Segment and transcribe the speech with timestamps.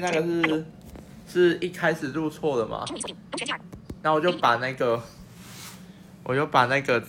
[0.00, 0.66] 那个是
[1.26, 2.84] 是一开始入错的嘛，
[4.02, 5.00] 然后我就把那个，
[6.24, 7.02] 我就把那个，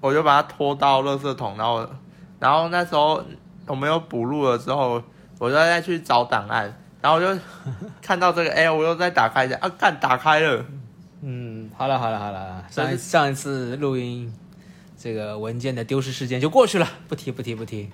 [0.00, 1.88] 我就把它拖到垃圾桶，然后
[2.38, 3.22] 然后那时候
[3.66, 5.02] 我们又补录了之后，
[5.38, 7.40] 我就再去找档案，然后我就
[8.00, 10.64] 看到这个，哎、我又再打开一下，啊，干打开了，
[11.22, 14.32] 嗯，好了好了好了，上一上一次录音
[14.96, 17.90] 这个文件的丢失事件就过去了，不提不提不提。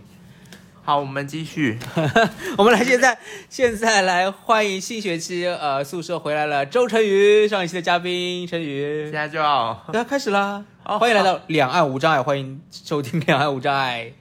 [0.85, 1.79] 好，我们继续，
[2.59, 3.17] 我们来现在
[3.49, 9.13] 现在来欢迎新学期呃宿舍回来了周晨宇，上一期的嘉宾晨宇现。
[9.13, 10.65] 在就要，对啊，开始啦！
[10.83, 14.13] 哦欢迎来到两岸无障碍，欢迎收听两岸无障碍。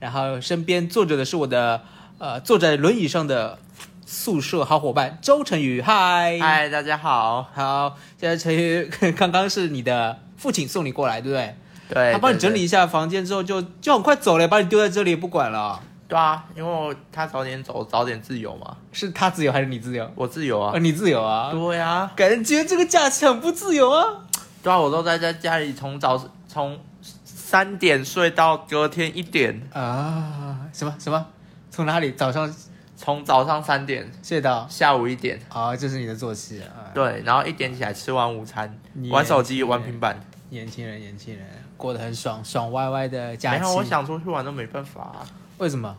[0.00, 1.82] 然后身边坐着的是我的
[2.18, 3.60] 呃坐在轮椅上的
[4.04, 11.54] 宿舍好伙伴周晨宇，嗨嗨，大家好，好，现在晨宇 刚刚是你的父亲送你过来，对不对？
[11.88, 20.10] 对，他帮你整理一下房间之后就就很快走了，把你丢在这里不管了，对啊，因为我他早点走，早点自由嘛，是他自由还是你自由？
[20.14, 21.50] 我自由啊呃，，你自由啊？
[21.52, 24.24] 对啊，感觉这个假期很不自由啊。
[24.62, 26.80] 对啊，我都在在家里从早从
[27.24, 31.26] 三点睡到隔天一点，啊，什么什么？
[31.70, 32.12] 从哪里？
[32.12, 32.52] 早上
[32.96, 36.88] 从早上三点睡到下午一点，啊，这是你的作息啊。
[36.94, 38.76] 对，然后一点起来吃完午餐，
[39.10, 40.18] 玩手机玩平板。
[40.50, 43.60] 年轻人，年轻人过得很爽，爽歪歪的假期。
[43.60, 45.20] 没有，我想出去玩都没办法、啊，
[45.58, 45.96] 为什么？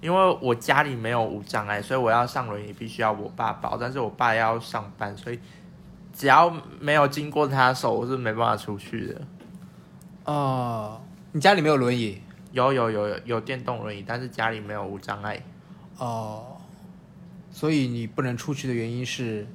[0.00, 5.38] 因为我家里没有无障碍，所以我要上轮椅必须要我爸抱，但是我爸要上班，所以
[6.14, 9.20] 只要没有经过他手，我是没办法出去的。
[10.24, 11.00] 哦，
[11.32, 12.18] 你家里没有轮椅
[12.52, 15.42] 有有有有有电动轮椅，但是家里没有无障碍，
[15.98, 16.56] 哦，
[17.50, 19.46] 所以你不能出去的原因是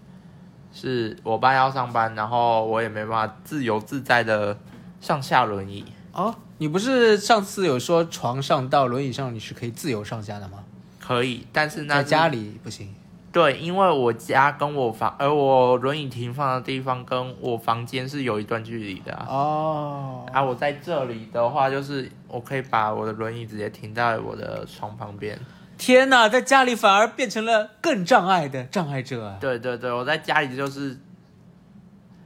[0.71, 4.59] 是我爸要上班，然后我也没办法自由自在的
[5.01, 5.85] 上下轮椅。
[6.13, 10.63] 哦，你不是上次有说床上到轮椅上你是可以自由上下的吗？
[10.99, 12.93] 可以，但是那在家里不行。
[13.31, 19.25] 对，因为我家跟我房，而我轮椅停放的地方跟我房间是有一段距离的啊。
[19.29, 25.37] 哦，啊，我在这里的话，就是我可以把我的轮椅直接停在我的床旁边。
[25.77, 29.37] 天哪，在家里反而变成了更障碍的障碍者啊！
[29.41, 30.97] 对对对，我在家里就是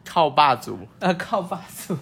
[0.05, 0.77] 靠霸主。
[0.99, 1.97] 呃，靠霸主。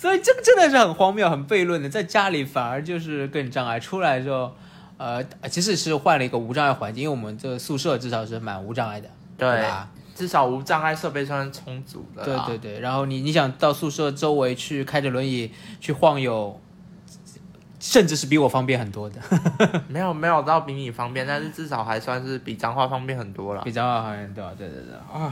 [0.00, 4.50] 所以这个真的是很荒谬、很悖论的，在家里反而就是更障碍，出来之后，
[4.96, 9.90] 呃，其实是换了一个无障碍环境，因为我们这个宿舍至少是蛮无障碍的，对，吧？
[10.14, 12.24] 至少无障碍设备算是充足的。
[12.24, 12.56] 对对。
[12.56, 15.52] 对，然后你你想到宿舍周围去开着轮椅
[15.82, 16.58] 去晃悠，
[17.78, 19.20] 甚至是比我方便很多的，
[19.86, 23.60] 没有没有到比你方便，但是至少还算是比彰化方便很多了。
[23.64, 24.50] 比较好很多。
[24.56, 25.30] 对对对啊，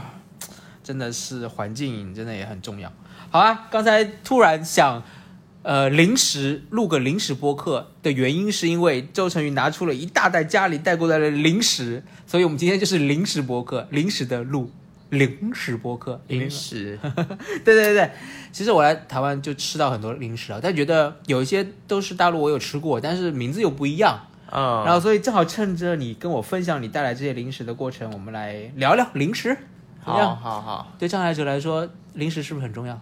[0.83, 2.91] 真的是环境真的也很重要。
[3.29, 5.03] 好啊，刚才突然想。
[5.61, 14.71] 呃，临时录个临时播客的原因是因为周成宇拿出了一大袋家里带过来的零食，所以我们今天就是临时播客，临时的录
[15.09, 16.97] 临时播客，零食，
[17.65, 18.11] 对 对对对，
[18.53, 24.17] 其实我来台湾就吃到很多零食啊，但觉得有一些都是大陆我有吃过，但是名字又不一样。
[24.51, 29.55] 嗯，然后所以正好趁着你跟我分享你带来这些零食的过程，我们来聊聊零食。
[30.01, 30.33] 好？
[30.35, 32.99] 好好，对障碍者来说，零食是不是很重要？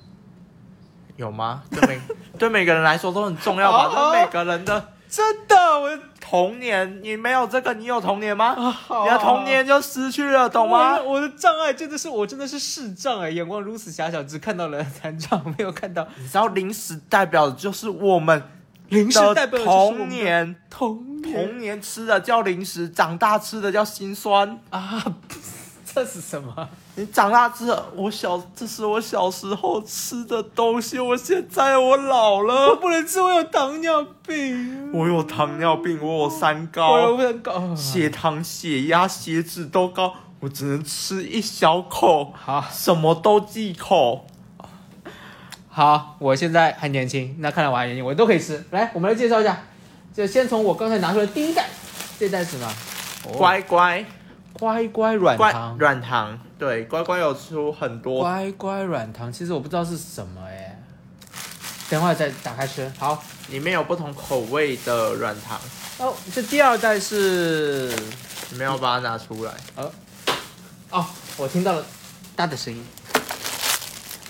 [1.17, 1.63] 有吗？
[1.69, 2.01] 对每
[2.39, 3.85] 对每个人来说都很重要吧？
[3.87, 5.89] 哦这是每个人的真的，我
[6.19, 8.53] 童年，你没有这个，你有童年吗？
[8.71, 11.19] 好你的童年就失去了，懂吗我？
[11.21, 18.43] 的障碍真的是我真的是视障哎，眼光如此狭小，只看到了残障，没有看到你知道零食代表的就是我们
[18.89, 24.59] 零食代表童年，童年童年吃的叫零食，长大吃的叫心酸。
[24.69, 25.01] 啊，
[25.85, 26.67] 这是什么？
[26.99, 42.65] 你长大之后，我小，这是我小时候吃的东西，我现在我老我了，不能吃，我有糖尿病，我有糖尿病，我有三高我有高，血糖、血压、血脂都高，我只能吃一小口，好。
[42.71, 44.25] 什么都忌口。
[45.69, 48.65] 好，我现在还年轻，那看来我还年轻，我都可以吃。
[48.71, 49.55] 来，我们来介绍一下，
[50.15, 51.67] 就先从我刚才拿出来的第一袋，
[52.17, 52.73] 这袋是什么？
[53.37, 54.03] 乖乖
[54.53, 60.81] 乖乖软糖，软糖，对，乖乖有出很多，乖乖软糖，其实我不知道是什么哎，
[61.89, 62.91] 等会再打开吃。
[62.97, 65.59] 好，里面有不同口味的软糖，
[65.99, 67.93] 哦，这第二袋是，
[68.49, 69.53] 你没有把它拿出来。
[70.89, 71.05] 哦，
[71.37, 71.85] 我听到了
[72.35, 72.83] 大的声音，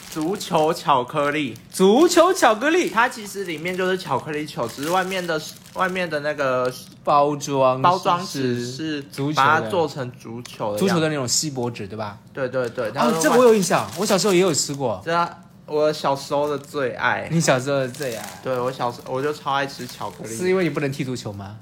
[0.10, 5.40] 足球巧克力，足球巧克力它其实里面就是巧克力球，只是外面的
[5.74, 6.72] 外面的那个
[7.04, 12.18] 包装包装纸是是足球把它做成足球的足球的那种锡箔纸，对吧？
[12.34, 15.00] 对对对，它哦，这个我有印象，我小时候也有吃过。
[15.04, 15.30] 对啊
[15.66, 17.28] 我小时候的最爱。
[17.30, 20.34] 你小时候的最爱，对我小时候我就超爱吃巧克力。
[20.34, 21.58] 是因为你不能踢足球吗？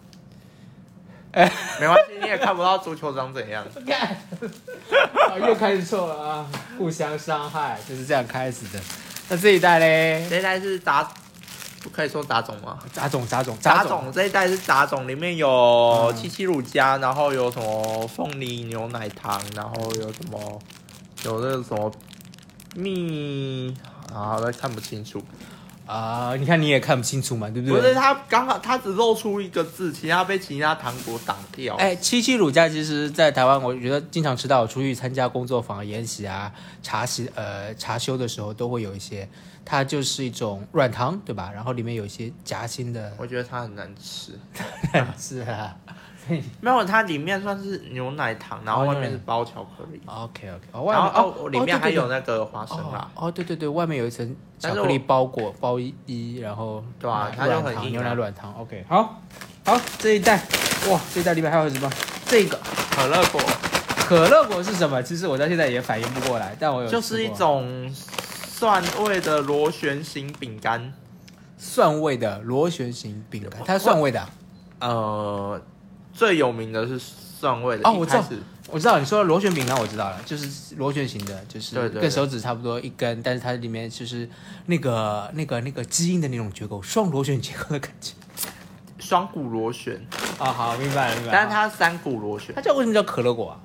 [1.82, 3.66] 没关系，你也看不到足球长怎样。
[3.86, 4.00] 干，
[5.30, 6.48] 啊又开始错了啊！
[6.78, 8.80] 互相伤害就是这样开始的。
[9.28, 10.26] 那这一代嘞？
[10.30, 11.06] 这一代是杂，
[11.84, 12.80] 不可以说杂种吗？
[12.94, 20.62] 杂种，杂种，杂种这一代是杂种，里面有嗯七七乳加，然后有什么凤梨牛奶糖，然后有什么
[21.24, 21.92] 有那个什么
[22.76, 23.76] 蜜
[24.14, 25.22] 啊，都看不清楚。
[25.86, 26.36] 啊！
[26.38, 27.80] 你看你也看不清楚嘛，对不对？
[27.80, 31.76] 不是它刚好它只露出一个字，其他被其他糖果挡掉。
[31.76, 36.52] 哎，七七乳加其实，在台湾，我觉得经常吃到，我出去参加工作坊、研习啊、
[36.82, 39.28] 茶席、呃茶修的时候，都会有一些。
[39.68, 41.52] 它就是一种软糖，对吧？
[41.52, 44.34] 然后里面有一些夹心的，我觉得它很难吃。
[45.18, 45.76] 是啊。
[46.62, 53.10] 没有，它里面算是牛奶糖，然后外面是包巧克力，OK OK，哦，外然面后哦里面还有那个花生啦。
[53.16, 58.54] 哦哦，对对对，外面有一层巧克力包裹包一，然后对啊它就软糖牛很硬啊奶软糖。
[58.60, 59.22] OK，好，
[59.66, 60.38] 好这一袋，
[60.90, 61.90] 哇，这一袋里面还有什么？
[62.26, 62.60] 这个
[62.92, 63.42] 可乐果
[64.08, 65.02] 可乐果是什么？
[65.04, 70.94] 其实我到现在也反应不过来，但我有就是一种蒜味的螺旋形饼干。
[71.58, 74.30] 蒜味的螺旋形饼干，它是蒜味的啊、
[74.80, 75.62] 呃，
[76.16, 77.88] 最有名的是蒜味的。
[77.88, 78.24] 哦我知道
[78.72, 84.28] 我知道你说的螺旋饼干，我知道了，就是螺旋形的，就是跟手指差不多一根，但是它里面就是
[84.66, 88.14] 那个那个那个基因的那种结构，双螺旋结构的感觉。
[88.98, 90.04] 双股螺旋，
[90.40, 91.32] 啊、好，明白了，明白了。
[91.32, 93.60] 但是它三股螺旋它，叫为什么叫可乐果啊？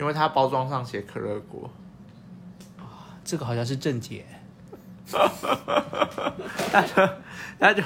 [0.00, 1.70] 因为它包装上写可乐果。
[3.22, 4.24] 这个好像是正解。
[6.72, 7.08] 它就
[7.60, 7.82] 它就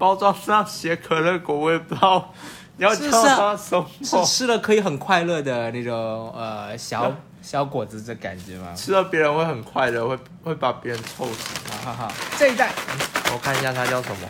[0.00, 2.32] 包装上写可乐果，我也不知道
[2.78, 3.86] 要叫是是啊它什么。
[4.02, 7.12] 是吃了可以很快乐的那种呃小
[7.42, 8.72] 小果子的感觉吗？
[8.74, 11.70] 吃了别人会很快乐，会会把别人臭死。
[11.84, 12.72] 好好好，这一袋
[13.30, 14.28] 我看一下它叫什么。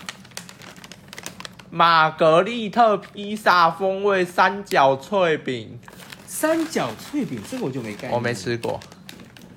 [1.70, 5.78] 玛格丽特披萨风味三角脆饼，
[6.26, 8.12] 三角脆饼，这个我就没概念。
[8.12, 8.34] 我没。
[8.34, 8.81] 吃过。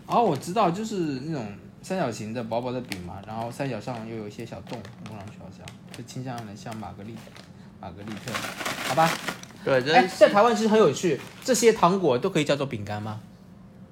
[0.06, 0.96] 哦，我知道，就是
[1.26, 1.52] 那种
[1.82, 4.78] 三角形的薄薄的饼嘛，然后三角上又有一些小洞，
[5.10, 5.66] 摸上去好像
[5.96, 7.16] 就倾向于像玛格丽
[7.80, 8.34] 玛格丽特，
[8.90, 9.10] 好吧？
[9.64, 13.20] 对，这哎，在台湾其实很有趣，这些糖果都可以叫做饼干吗？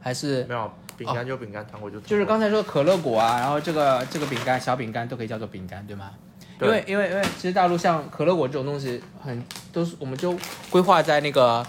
[0.01, 6.11] 还是没有饼干就饼干，糖果就就是刚才说可乐果啊，然后这个这个饼干小饼干都可以叫做饼干，对吗？
[6.59, 10.37] 因对为因为因为其实大陆像可乐果这种东西很都是我们就
[10.69, 11.65] 规划在那个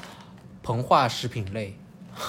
[0.64, 1.76] 膨化食品类，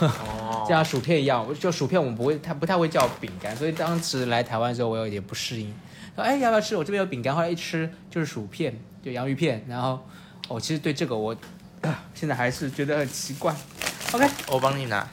[0.67, 5.73] 像薯片一样，就薯片我们不会太不太会叫饼干，所以当时来台湾的时候我有一点不适应，
[6.15, 6.75] 说哎要不要吃？
[6.75, 10.05] 我这边有饼干，后来一吃就是薯片，就洋芋片，然后
[10.47, 11.35] 我、其实对这个我、
[11.81, 13.53] 啊、现在还是觉得很奇怪。
[14.11, 15.07] OK，我帮你拿，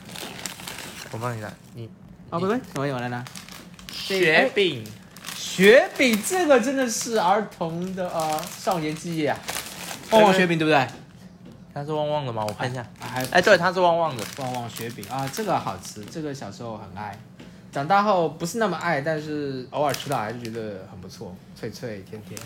[1.11, 1.89] 我帮你拿，你
[2.29, 3.25] 好，拜拜，我我来拿。
[3.91, 4.83] 雪饼，
[5.35, 9.37] 雪饼这个真的是儿童的呃少年记忆啊，
[10.11, 10.87] 旺旺雪饼对不对？
[11.73, 12.45] 它是旺旺的吗？
[12.45, 12.85] 我看一下，
[13.31, 17.17] 哎，对，它是旺旺的，旺旺雪饼啊，这个好吃，这个小时候很爱，
[17.71, 22.39] 长大后不是那么爱，但是偶尔吃到还是觉得很不错，脆脆甜甜。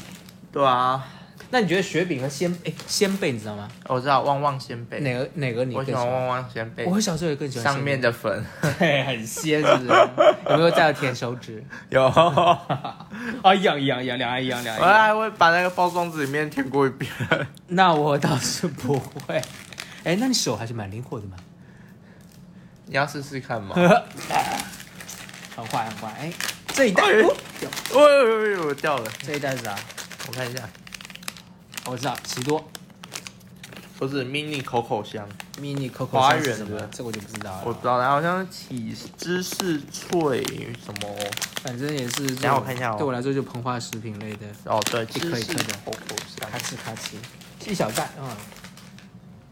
[0.52, 1.04] 对啊，
[1.50, 3.68] 那你觉得雪饼和鲜哎鲜贝你知道吗？
[3.88, 6.04] 我知道旺旺鲜贝，哪个哪个你我更喜欢？
[6.04, 8.32] 喜欢旺旺鲜贝，我小时候也更喜欢上面的粉
[8.62, 9.90] 鲜贝对很鲜，是不是？
[10.52, 11.62] 有没有再有舔手指？
[11.90, 12.10] 有，我
[13.44, 15.02] 啊，一样一样一样，两样一样两样一样。
[15.02, 17.12] 还会把那个包装纸里面舔过一遍。
[17.68, 19.42] 那我倒是不会。
[20.04, 21.36] 哎，那你手还是蛮灵活的嘛。
[22.86, 23.76] 你要试试看吗？
[25.56, 26.10] 很快很快。
[26.20, 26.32] 哎，
[26.74, 27.36] 这一袋，哎哦
[27.94, 29.76] 喂喂喂，我掉了，这一袋是啥？
[30.28, 30.68] 我看一下，
[31.86, 32.64] 我知道，奇多。
[33.98, 35.26] 不是 mini 口口香
[35.58, 36.72] ，mini Coco 花香是什么？
[36.72, 36.90] 园的？
[36.92, 37.62] 这个我就不知道了。
[37.66, 40.44] 我不知道，然后好像是起芝士脆
[40.84, 41.16] 什么，
[41.64, 42.36] 反正也是这种。
[42.36, 42.96] 等下我看一下哦。
[42.98, 45.74] 对我来说就膨化食品类的，哦对，一颗芝士一颗的。
[45.86, 48.28] 口口香咔，哧咔哧，一小袋，嗯，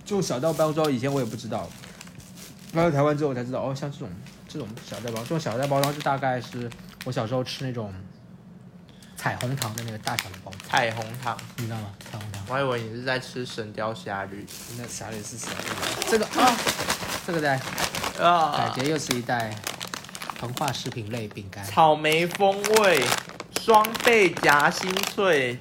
[0.04, 1.70] 就小到包装，以前我也不知道，
[2.74, 4.10] 来到台湾之后我才知道，哦，像这种
[4.54, 6.70] 这种小袋包，这种小袋包装就大概是
[7.06, 7.92] 我小时候吃那种
[9.16, 11.92] 彩虹糖的那个大小的包装，彩虹糖，你知道吗？
[12.12, 14.46] 彩虹糖，我还以为你是在吃神雕侠侣
[14.78, 15.50] 那啥里是啥？
[16.08, 16.56] 这个啊，
[17.26, 17.60] 这个袋
[18.16, 19.56] 感啊，觉又是一袋
[20.40, 21.66] 膨化食品类饼干。
[21.66, 23.04] 草莓风味，
[23.60, 25.58] 双倍夹心脆，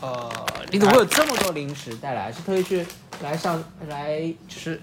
[0.00, 2.32] 呃，你怎么会有这么多零食带来？
[2.32, 2.84] 是特意去
[3.22, 4.80] 来上来就是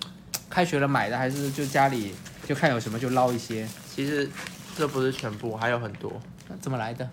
[0.50, 2.16] 开学了买的，还是就家里
[2.46, 3.68] 就看有什么就捞一些？
[3.90, 4.30] 其实
[4.76, 6.12] 这不是全部，还有很多。
[6.48, 7.08] 那怎么来的？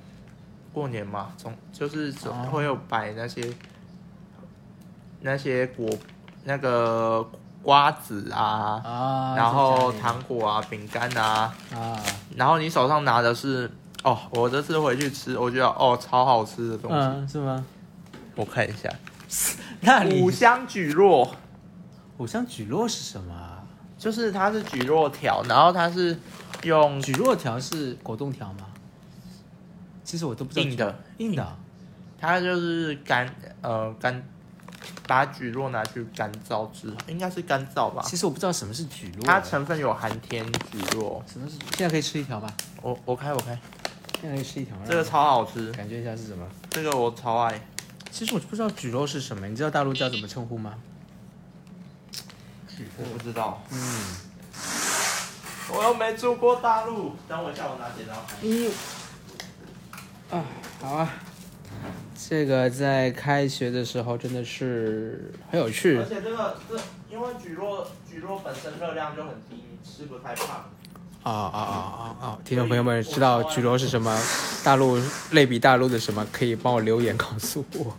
[0.73, 3.53] 过年嘛，总就是总哦会有摆那些、
[5.21, 5.89] 那些果
[6.45, 7.29] 那个
[7.63, 12.01] 瓜子啊，啊，然后是这样糖果啊、饼干啊，啊，
[12.37, 13.69] 然后你手上拿的是
[14.05, 16.97] 哦，我这次回去吃，我觉得哦超好吃的东西。
[16.97, 17.65] 嗯，是吗？
[18.37, 18.89] 我看一下，
[19.83, 21.29] 那里五香蒟蒻，
[22.19, 23.50] 五香蒟蒻是什么啊？
[24.01, 26.19] 就是它是蒟蒻条，然后它是
[26.63, 28.67] 用蒟蒻条是果冻条吗？
[30.03, 31.55] 其实我都不知道硬的，硬的啊。
[32.19, 33.29] 它就是干
[33.61, 34.23] 呃干，
[35.07, 38.03] 把蒟蒻拿去干燥之后，应该是干燥吧。
[38.07, 39.23] 其实我不知道什么是蒟蒻。
[39.23, 41.57] 它成分有含天蒟蒻，什么是？
[41.77, 42.51] 现在可以吃一条吧？
[42.81, 43.59] 我我开我开，
[44.21, 44.75] 现在可以吃一条。
[44.89, 46.47] 这个超好吃，感觉一下是什么？
[46.71, 47.61] 这个我超爱。
[48.11, 50.75] 其实我不知道蒟蒻是什么，你知道大陆叫怎么称呼吗？
[52.99, 53.79] 我不知道，嗯，
[55.73, 57.15] 我又没住过大陆。
[57.29, 58.47] 等我一下，我拿剪刀开。
[58.47, 58.71] 一
[60.31, 60.45] 啊，
[60.81, 61.11] 好啊。
[62.29, 66.77] 这个在开学的时候真的是很有趣而且这个这
[67.11, 70.71] 因为蒟蒻蒟蒻本身热量就很低，你吃不太胖。
[71.23, 72.39] 啊啊啊啊啊！
[72.45, 74.17] 听众朋友们知道蒟蒻是什么？
[74.63, 74.99] 大陆
[75.33, 76.27] 类比大陆的什么？
[76.31, 77.97] 可以帮我留言告诉我。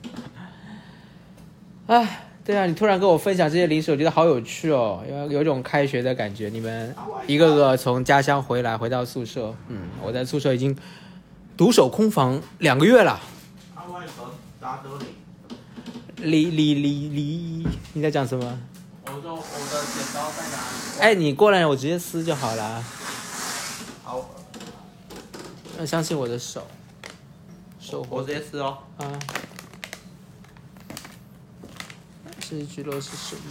[1.88, 6.50] 哎，对啊，你突然跟我分享这些零食，我觉得好有趣哦，有有种开学的感觉。
[6.50, 6.94] 你们
[7.28, 10.76] 一个个从家乡回来，回到宿舍，嗯，我在宿舍已经
[11.56, 13.22] 独守空房两个月了。
[13.76, 15.06] 阿外和达德里，
[16.18, 18.60] 李李李李，你在讲什么？
[19.06, 20.58] 我说我的剪刀在哪
[20.98, 21.00] 里？
[21.00, 22.84] 哎，你过来，我直接撕就好了。
[24.04, 24.30] 好，
[25.78, 26.66] 要相信我的手，
[27.80, 28.80] 手我活直接撕哦。
[28.98, 29.06] 啊。
[32.52, 33.42] 这蒟蒻是什么？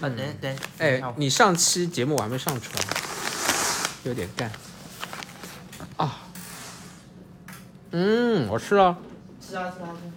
[0.00, 2.84] 嗯，等等，哎，你上期节目我还没上传，
[4.04, 4.48] 有点干。
[5.96, 6.20] 啊。
[7.90, 8.96] 嗯，我吃了，
[9.40, 10.12] 吃啊吃啊是啊。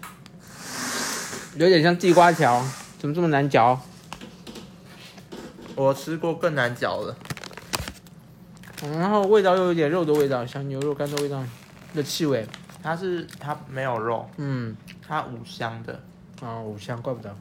[1.56, 2.63] 有点像地瓜条，
[3.00, 3.82] 怎么这么难嚼？
[5.74, 7.16] 我吃过更难嚼的，
[8.84, 11.44] 嗯然后味道又有点肉的味道，像牛肉干的味道
[11.96, 12.48] 的气味。
[12.84, 14.75] 它是它没有肉，嗯，
[15.08, 16.04] 它五香的。
[16.42, 17.36] 啊，五香，怪不得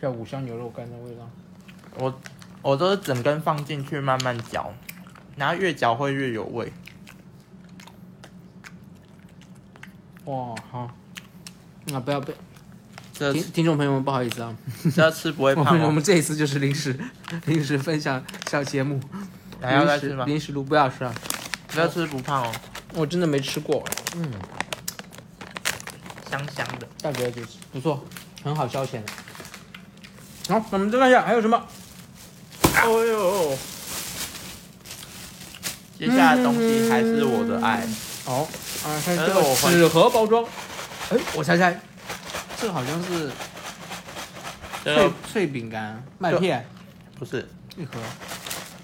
[0.00, 1.30] 叫五香牛肉干的味道。
[1.96, 2.20] 我
[2.60, 4.72] 我都是整根放进去慢慢嚼，
[5.36, 6.72] 然后越嚼会越有味。
[10.24, 10.90] 哇，好，
[11.92, 12.34] 啊，不要被
[13.12, 14.56] 这听听众朋友们不好意思啊，
[14.92, 15.72] 这吃不会 胖哦。
[15.72, 16.98] 们我们这一次就是零食，
[17.46, 18.20] 零食分享
[18.50, 19.00] 小节目，
[19.60, 20.24] 还要再吃吗？
[20.24, 21.14] 零食录不要吃啊，
[21.68, 22.52] 不要吃不胖哦，
[22.94, 23.84] 我真的没吃过，
[24.16, 24.32] 嗯，
[26.32, 26.88] 香香的。
[27.02, 28.02] 大觉得就是不错，
[28.42, 29.00] 很好消遣。
[30.48, 31.62] 好，那我们再看一下还有什么？
[32.82, 33.58] 哦呦，
[35.98, 37.86] 接下来的东西还是我的爱。
[38.24, 38.48] 好
[38.84, 40.42] 啊，看这个纸盒包装，
[41.10, 41.78] 哎，我猜猜，
[42.56, 43.30] 这个好像是
[44.82, 46.66] 脆脆饼干麦片
[47.18, 47.46] 不是，
[47.76, 48.00] 一盒，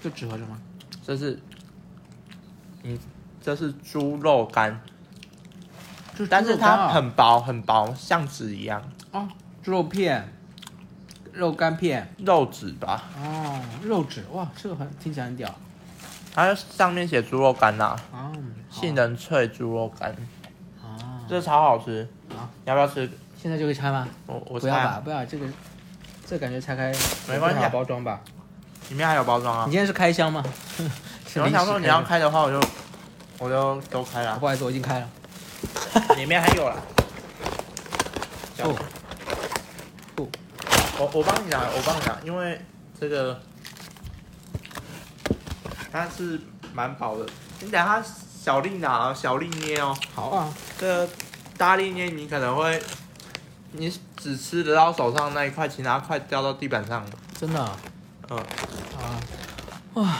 [0.03, 0.59] 就纸盒是吗？
[1.05, 1.39] 这是，
[2.83, 2.97] 嗯，
[3.41, 4.79] 这是猪肉干，
[6.19, 9.25] 就但是它很薄很薄，像纸一样，哦，
[9.63, 10.27] 猪肉片、
[11.31, 13.03] 肉干片肉纸吧？
[13.17, 15.49] 哦，肉纸哇，这个很听起来很屌
[16.35, 18.29] 它上面写猪肉干呐、啊，
[18.69, 20.13] 杏仁脆猪肉干，
[20.83, 22.05] 啊，这超好吃。
[22.35, 23.09] 好，要不要吃？
[23.41, 24.05] 现在就可以拆吗？
[24.25, 25.45] 我我不要吧，不要这个，
[26.27, 26.93] 这感觉拆开
[27.29, 28.19] 没关系包装吧？
[28.89, 29.71] 里面还有包装啊你。
[29.71, 30.43] 今天是开箱吗？
[31.35, 32.67] 我想说你要，开的话，我就
[33.37, 35.07] 我就都开了不，好意思，我已经开了。
[36.15, 36.75] 里面还有啦。
[38.57, 38.73] 不，
[40.15, 40.29] 不，
[40.97, 42.59] 我我帮你拿，我帮你拿，因为
[42.99, 43.39] 这个
[45.91, 46.39] 它是
[46.73, 47.25] 蛮薄的。
[47.61, 48.03] 你等下
[48.43, 49.95] 小力拿哦，小力捏哦。
[50.13, 51.09] 好啊，这个
[51.57, 52.81] 大力捏你可能会，
[53.71, 57.11] 你只吃得到手上那一块，其他块掉到地板上了。
[57.39, 57.77] 真的啊
[58.29, 58.37] 嗯，
[58.97, 59.19] 啊，
[59.93, 60.15] 哇，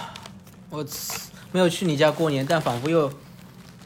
[0.69, 0.85] 我
[1.51, 3.11] 没有去你家过年，但仿佛又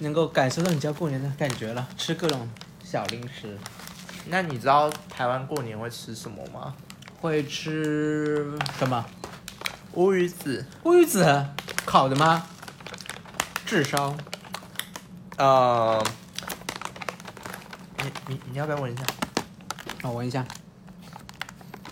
[0.03, 2.47] 能够感受到你家过年的感觉了，吃各种
[2.83, 3.57] 小零食。
[4.27, 6.75] 那你知道台湾过年会吃什么吗？
[7.21, 9.03] 会吃什么？
[9.93, 11.47] 乌鱼子，乌鱼子
[11.85, 12.45] 烤的吗？
[13.65, 14.13] 炙烧。
[15.37, 16.05] 呃，
[18.03, 19.03] 你你你要不要闻一下？
[20.03, 20.45] 我闻一下。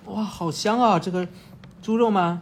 [0.06, 1.00] 哇，好香啊！
[1.00, 1.26] 这个
[1.82, 2.42] 猪肉吗？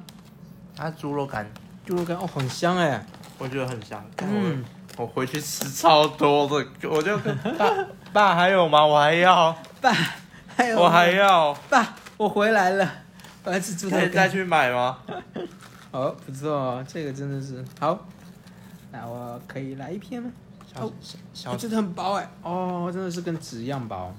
[0.75, 1.47] 它是猪肉干，
[1.85, 3.05] 猪肉干哦，很香哎。
[3.37, 4.03] 我觉得很香。
[4.21, 4.65] 嗯，
[4.99, 7.73] 我回去吃超多的，我就跟爸
[8.11, 8.85] 爸还有吗？
[8.85, 9.93] 我还要，爸，
[10.57, 12.91] 还有我还要，爸，我回来了，
[13.45, 14.01] 我要吃猪肉干。
[14.01, 14.97] 可以再去买吗？
[15.91, 17.97] 哦，不错哦，这个真的是好。
[18.91, 20.29] 那我可以来一片吗？
[20.75, 20.91] 小哦
[21.33, 24.13] 小哦，真的很薄哎，哦，真的是跟纸一样薄，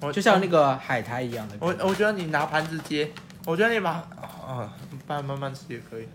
[0.00, 1.56] 我就像那个海苔一样的。
[1.60, 3.12] 我我觉得你拿盘子接，
[3.44, 3.90] 我觉得你把
[4.46, 4.72] 啊，
[5.06, 6.08] 慢慢慢吃也可以。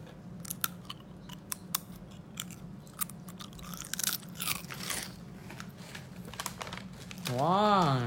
[7.35, 7.99] 哇，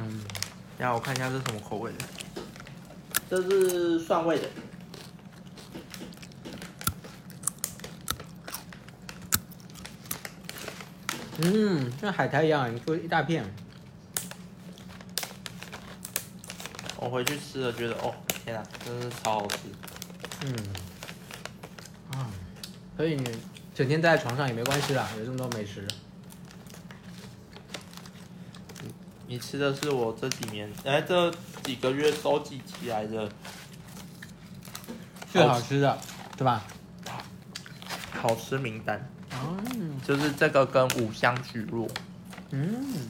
[0.79, 1.99] 等下我看一下这是什么口味的，
[3.29, 4.49] 这是蒜味的。
[11.43, 13.45] 嗯，像海苔一样，你做一大片。
[16.97, 19.57] 我回去吃了，觉得哦，天啊，真是超好吃。
[20.45, 20.55] 嗯，
[22.13, 22.31] 啊，
[22.97, 23.39] 所以你
[23.75, 25.87] 整天待在床上也没关系啦，有这么多美食。
[29.31, 31.33] 你吃的是我这几年，哎，这
[31.63, 33.31] 几个月收集起来的
[35.33, 35.97] 最好吃的，
[36.37, 36.65] 对吧？
[38.21, 41.89] 好吃名单，嗯就是这个跟五香蒟蒻。
[42.51, 43.09] 嗯，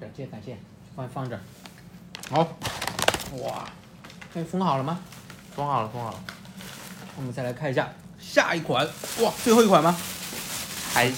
[0.00, 0.56] 感谢感谢，
[0.96, 1.40] 放放这儿。
[2.30, 2.38] 好，
[3.42, 3.68] 哇，
[4.32, 5.00] 那封好了吗？
[5.54, 6.24] 封好了，封好了，
[7.16, 8.86] 我们再来看一下下一款，
[9.20, 9.94] 哇，最后一款吗？
[10.94, 11.12] 还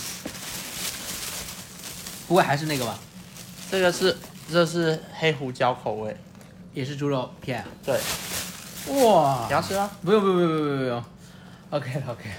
[2.26, 2.98] 不会还是那个吧？
[3.70, 4.16] 这个是
[4.50, 6.16] 这是黑胡椒口味，
[6.72, 7.68] 也是猪肉片啊。
[7.84, 8.00] 对，
[9.02, 9.46] 哇。
[9.46, 9.90] 你，要吃吗？
[10.02, 11.04] 不用不用不用不用不用
[11.70, 12.36] ，OK 了 OK 了，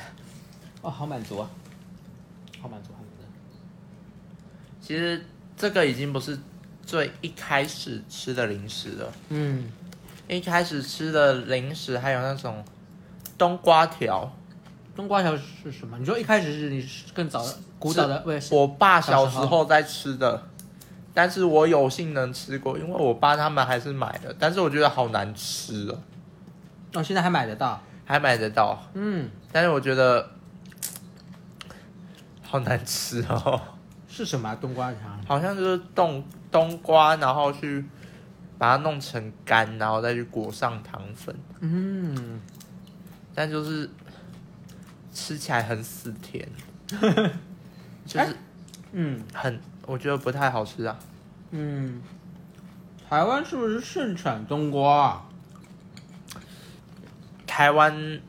[0.82, 1.50] 哦，好满足啊，
[2.62, 3.26] 好满足好满足。
[4.82, 5.26] 其实
[5.58, 6.40] 这个已经不是
[6.86, 9.70] 最一开始吃的零食了，嗯，
[10.30, 12.64] 一开始吃的零食还有那种
[13.38, 14.34] 冬瓜条，
[14.98, 15.98] 冬瓜条是什么？
[16.00, 20.42] 你说一开始是你更早的古早的，我爸小时候在吃的，
[21.14, 26.00] 但是我有幸能吃过，因为我爸他们还是买的，但是我觉得好难吃哦，
[26.96, 27.80] 哦，现在还买得到。
[28.10, 30.30] 还买得到，嗯，但是我觉得
[32.42, 33.62] 好难吃哦，
[34.08, 35.00] 是什么啊、冬瓜条？
[35.28, 37.84] 好像就是冬冬瓜，然后去
[38.58, 42.40] 把它弄成干，然后再去裹上糖粉，嗯，
[43.36, 43.90] 但就是
[45.18, 46.48] 吃起来很死甜，
[48.06, 48.38] 就是
[48.92, 49.24] 嗯。
[49.34, 50.96] 很我觉得不太好吃啊。
[51.50, 52.02] 嗯，
[53.10, 55.24] 台湾是不是盛产冬瓜啊？
[57.48, 58.22] 台湾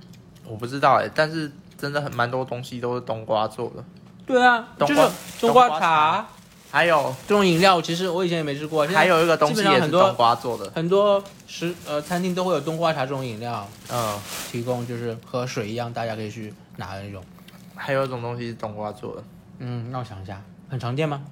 [0.46, 3.84] 我不知道哎、但是真的很蛮多东西都是冬瓜做的，
[4.24, 6.26] 对啊，冬瓜就是冬瓜茶
[6.70, 8.86] 还有这种饮料，其实我以前也没吃过。
[8.88, 14.18] 还有一个东西也是冬瓜做的，很多食呃餐厅都会有冬瓜茶这种饮料嗯，
[14.50, 17.24] 提供，就是和水一样，大家可以去拿的那种。
[17.74, 19.24] 还有一种东西是冬瓜做的，
[19.60, 21.22] 嗯，让我想一下，很常见吗？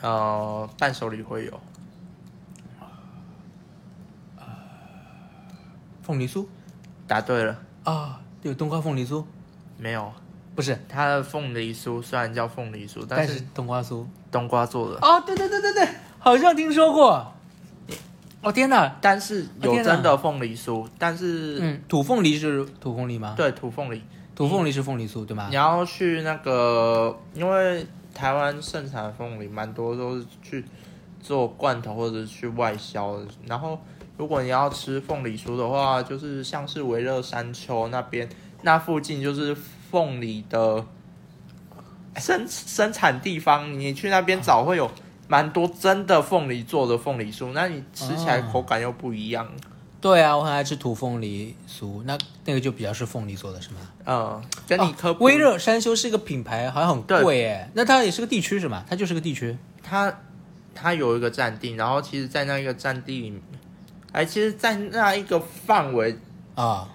[0.00, 1.60] 呃，伴手礼会有，
[6.02, 6.46] 凤梨酥？
[7.06, 9.24] 答对了，啊，有冬瓜凤梨酥，
[9.76, 10.12] 没有，
[10.54, 14.04] 不是，它的凤梨酥虽然叫凤梨酥，但是但是冬瓜酥。
[14.30, 15.88] 冬瓜做的，哦，对对对对对，
[16.18, 17.32] 好像听说过。
[18.42, 24.02] 哦天哪，但是有真的凤梨酥，但是、嗯，土凤梨是土凤梨吗？，对土凤梨，
[24.34, 25.54] 土凤梨是凤梨酥对吗你？
[25.54, 30.62] 要去那个，因为台湾盛产的凤梨蛮多都是去
[31.22, 33.26] 做罐头或者去外销的。
[33.46, 33.80] 然后，
[34.18, 38.28] 如果你要吃凤梨酥的话，就是像是维热山丘那边，
[38.60, 39.56] 那附近就是
[39.94, 40.84] 凤梨的
[42.16, 44.90] 生生产地方，你去那边找会有
[45.28, 49.48] 蛮多真的凤梨做的凤梨酥，那你吃起来哦口感又不一样。
[50.00, 53.76] 对啊，我很爱吃土凤梨酥，那那个就比较是凤梨做的是吗？
[54.04, 57.70] 嗯，跟你科普哦微热山丘是一个品牌，好像很对贵哎。
[57.74, 58.84] 那它也是个地区是吗？
[58.90, 59.56] 它就是个地区。
[59.80, 60.12] 它
[60.74, 63.40] 它有一个占地，然后其实，在那一个占地里，
[64.10, 66.18] 哎，其实，在那一个范围，
[66.56, 66.88] 啊，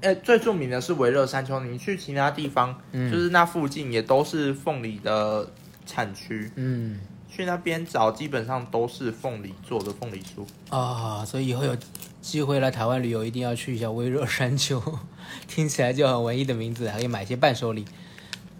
[0.00, 1.58] 哎，最著名的是维热山丘。
[1.60, 5.50] 你去其他地方，嗯就是那附近也都是凤梨的
[5.84, 10.46] 产区，嗯去那边找基本上都是凤梨做的凤梨酥。
[10.74, 11.76] 啊，所以以后有
[12.20, 14.80] 机会来台湾旅游，一定要去一下微热山丘，
[15.46, 17.84] 听起来就很文艺的名字，还可以买一些伴手礼。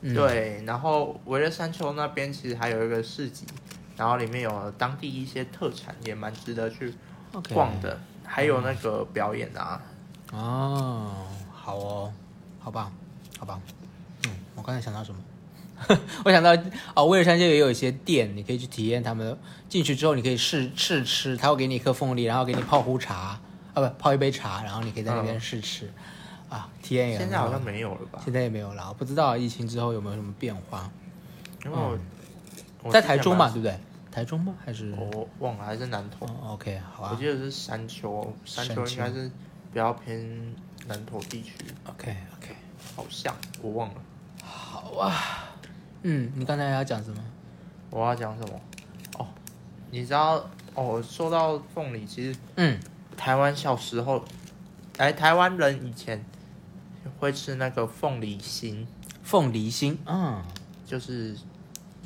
[0.01, 3.45] 嗯，对，然后维热山丘那边其实还有一个市集，
[3.97, 6.93] 然后里面有当地一些特产，也蛮值得去
[7.53, 7.99] 逛的。
[8.25, 9.81] 还有那个表演啊，
[10.33, 11.11] 哦，
[11.53, 12.13] 好哦，
[12.61, 12.93] 好棒，
[13.39, 13.61] 好棒。
[14.27, 15.21] 嗯，我刚才想到什么？
[16.25, 16.51] 我想到
[16.95, 19.37] 哦，威尔山丘也有一些店，你可以去体验他们。
[19.69, 23.39] 进去之后，你可以试试吃，他会给你一颗凤梨，然后给你泡壶茶，
[23.75, 25.91] 啊不泡一杯茶，然后你可以在那边试吃，
[26.49, 28.21] 啊，体验一下现在好像没有了吧？
[28.25, 30.91] 现在也没有了，我不知道疫情之后有没有什么变化。
[31.65, 31.77] 因为
[32.83, 33.79] 我、在台中嘛，对不对？
[34.11, 34.55] 台中吗？
[34.65, 34.93] 还是？
[34.99, 36.27] 我忘了，还是南投。
[36.27, 39.31] 哦，OK，好啊我记得是山丘，山丘山丘应该是
[39.79, 40.29] 比较偏
[40.89, 41.53] 南投地区
[41.85, 42.53] ，，OK，OK，
[42.97, 43.95] 好像我忘了。
[44.43, 45.55] 好啊。
[46.03, 47.23] 嗯，你刚才要讲什么？
[47.89, 48.61] 我要讲什么？
[49.19, 49.29] 哦，
[49.93, 51.01] 你知道哦？
[51.01, 52.77] 说到凤梨，其实嗯，
[53.17, 54.25] 台湾小时候，
[54.97, 56.25] 哎，台湾人以前
[57.21, 58.85] 会吃那个凤梨心，
[59.23, 60.43] 凤梨心，嗯，
[60.85, 61.37] 就是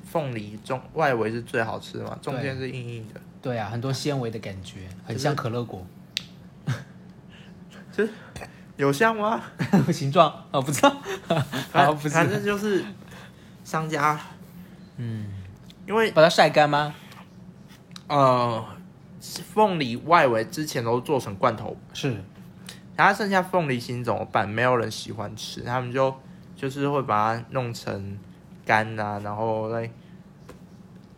[0.04, 3.18] 凤梨中外围是最好吃的嘛，中间是硬硬的。
[3.40, 5.82] 对啊，很多纤维的感觉，很像可乐果
[8.76, 9.42] 有像吗？
[9.92, 10.32] 形状？
[10.50, 10.96] 哦，不知道，
[11.72, 12.84] 好不反，正就是
[13.64, 14.18] 商家，
[14.96, 15.26] 嗯，
[15.86, 16.94] 因为把它晒干吗？
[18.08, 18.64] 呃，
[19.20, 22.16] 凤梨外围之前都做成罐头，是，
[22.96, 24.48] 然后剩下凤梨心怎么办？
[24.48, 26.14] 没有人喜欢吃，他们就
[26.56, 28.18] 就是会把它弄成
[28.66, 29.90] 干啊，然后再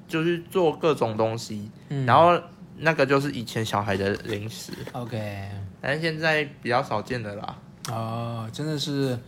[0.07, 2.05] 就是做各种东西，嗯。
[2.05, 2.39] 然后
[2.77, 5.51] 那个就是以前小孩的零食，OK，
[5.87, 7.59] 但是现在比较少见的啦。
[7.91, 9.19] 哦，真的是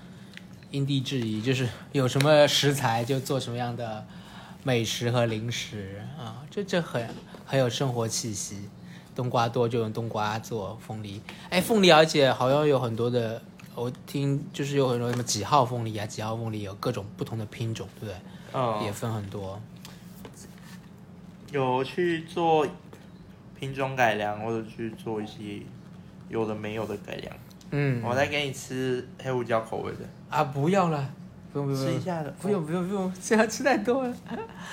[0.70, 4.06] 因地制宜，就是有什么食材就做什么样的
[4.62, 7.06] 美食和零食啊，这这很
[7.44, 8.70] 很有生活气息。
[9.14, 13.42] 冬瓜多就用冬瓜做凤梨，哎，凤梨而且好像有很多的，
[13.74, 18.14] 我听就是有很多什么几号凤梨啊，几号凤梨有各种不同的品种，对不对？
[18.54, 19.60] 嗯也分很多。
[21.52, 22.66] 有去做
[23.58, 25.60] 品种改良，或者去做一些
[26.28, 27.36] 有的没有的改良。
[27.70, 29.98] 嗯，我再给你吃黑胡椒口味的，
[30.30, 31.10] 啊，不要了，
[31.52, 32.30] 不用不用吃一下的。
[32.40, 34.14] 不用不用不用，这样 吃太多了。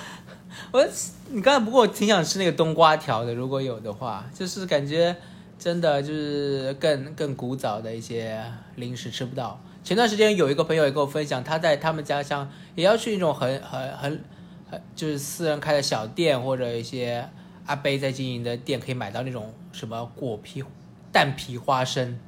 [0.70, 0.86] 我
[1.30, 5.14] 你刚才不过我挺想吃那个冬瓜条的，如果有的话，就是感觉
[5.58, 8.40] 真的就是更更古早的一些
[8.76, 9.60] 零食吃不到。
[9.82, 14.24] 前段时间有一个朋友也跟我分享，他在他们家乡也要去一种很很很
[14.70, 17.28] 很就是私人开的小店或者一些
[17.66, 20.62] 阿贝在经营的店，可以买到那种什么果皮
[21.14, 22.18] 蛋皮花生，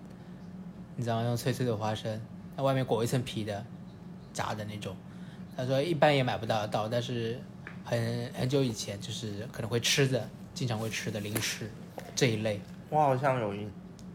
[0.95, 1.23] 你知道吗？
[1.23, 2.21] 那种脆脆的花生，
[2.55, 3.67] 那外面裹一层皮的，
[4.33, 4.95] 炸的那种。
[5.57, 7.37] 他说一般也买不到得到，但是
[7.85, 11.69] 很很久以前就是可能会吃的，经常会吃的零食
[12.15, 12.61] 这一类。
[12.89, 13.67] 我好像有一，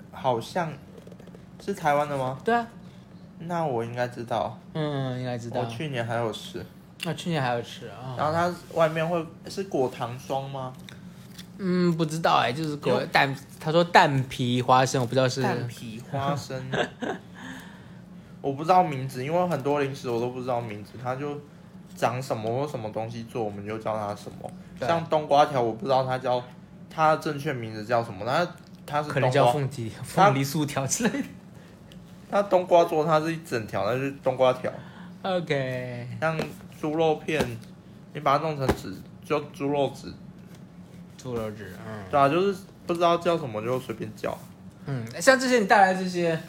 [0.10, 0.72] 好像
[1.62, 2.40] 是台湾的吗？
[2.46, 2.66] 对啊，
[3.40, 5.66] 那我应该知道，嗯，应该知道我。
[5.66, 6.66] 去年还有吃。
[7.04, 8.16] 那、去年还有吃啊？
[8.18, 10.72] 然后它外面会是果糖霜吗？
[11.63, 16.60] 嗯，不知道哎、就是果蛋，他说蛋皮花生，我不知道是蛋皮花生，
[18.41, 21.39] 我不知道名字，因为很多零食我都不知道名字，它就
[21.95, 24.52] 长什么或什么东西做，我们就叫它什么。
[24.80, 26.43] 像冬瓜条，我不知道它叫
[26.89, 28.47] 它的正确名字叫什么，它
[28.88, 31.28] 它是可能，叫凤梨凤梨酥条之类的。
[32.32, 34.71] 它冬瓜做它是一整条，那就是冬瓜条。
[35.21, 36.39] OK，像
[36.80, 37.45] 猪肉片，
[38.13, 38.91] 你把它弄成纸，
[39.24, 40.12] 就猪肉纸，
[41.22, 44.38] 猪肉纸，嗯对啊，就是不知道叫什么就随便叫。
[44.86, 46.42] 嗯，像这些你带来这些，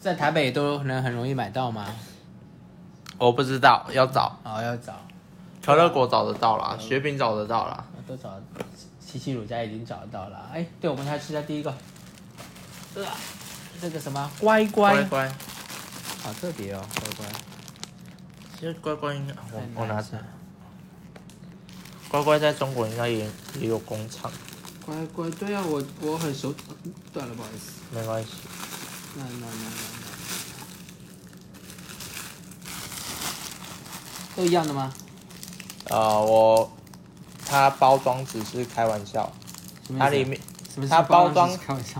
[0.00, 1.86] 在台北都能很容易买到吗？
[3.18, 4.94] 我不知道，要找哦，要找，
[5.64, 7.84] 可乐果找得到啦，雪饼找得到啦。
[8.06, 8.30] 都找，
[9.00, 10.50] 七七乳家已经找到了。
[10.52, 11.72] 哎，对，我们来吃一下第一个，
[12.94, 13.04] 呃，
[13.80, 15.28] 这个什么乖乖，乖乖，
[16.22, 17.26] 好特别哦，乖乖。
[18.54, 20.10] 其实乖乖应该，我我拿着。
[22.08, 23.28] 乖乖在中国应该也
[23.60, 24.30] 也有工厂，
[24.84, 26.54] 乖乖，对啊，我我很熟，
[27.12, 27.72] 断了，不好意思。
[27.94, 28.30] 没关系。
[29.16, 29.70] 那那那那
[34.36, 34.92] 那，都一样的吗？
[35.90, 36.70] 呃，我
[37.44, 39.32] 它包装只是开玩笑，
[39.98, 40.40] 它里面
[40.88, 41.50] 它包装。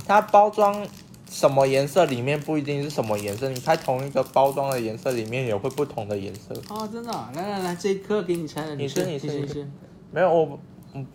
[0.06, 0.86] 它包装
[1.30, 6.54] 什么颜色里面不一定是什么颜色，你开同一个包装的颜色里面也会不同的颜色。
[6.68, 9.70] 哦，真的哦、来来来，这一颗给你拆了，吃，你吃你吃吃，你吃吃。
[10.10, 10.58] 没有我，
[10.92, 11.06] 嗯，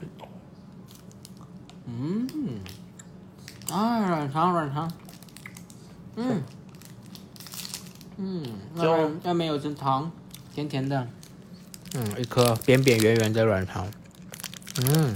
[1.86, 2.60] 嗯，
[3.72, 4.92] 啊，软糖软糖，
[6.16, 6.44] 嗯，
[8.18, 8.44] 嗯，
[8.80, 10.12] 就外面外面有层糖，
[10.54, 11.08] 甜甜的，
[11.96, 13.88] 嗯，一颗扁扁圆圆的软糖，
[14.86, 15.14] 嗯，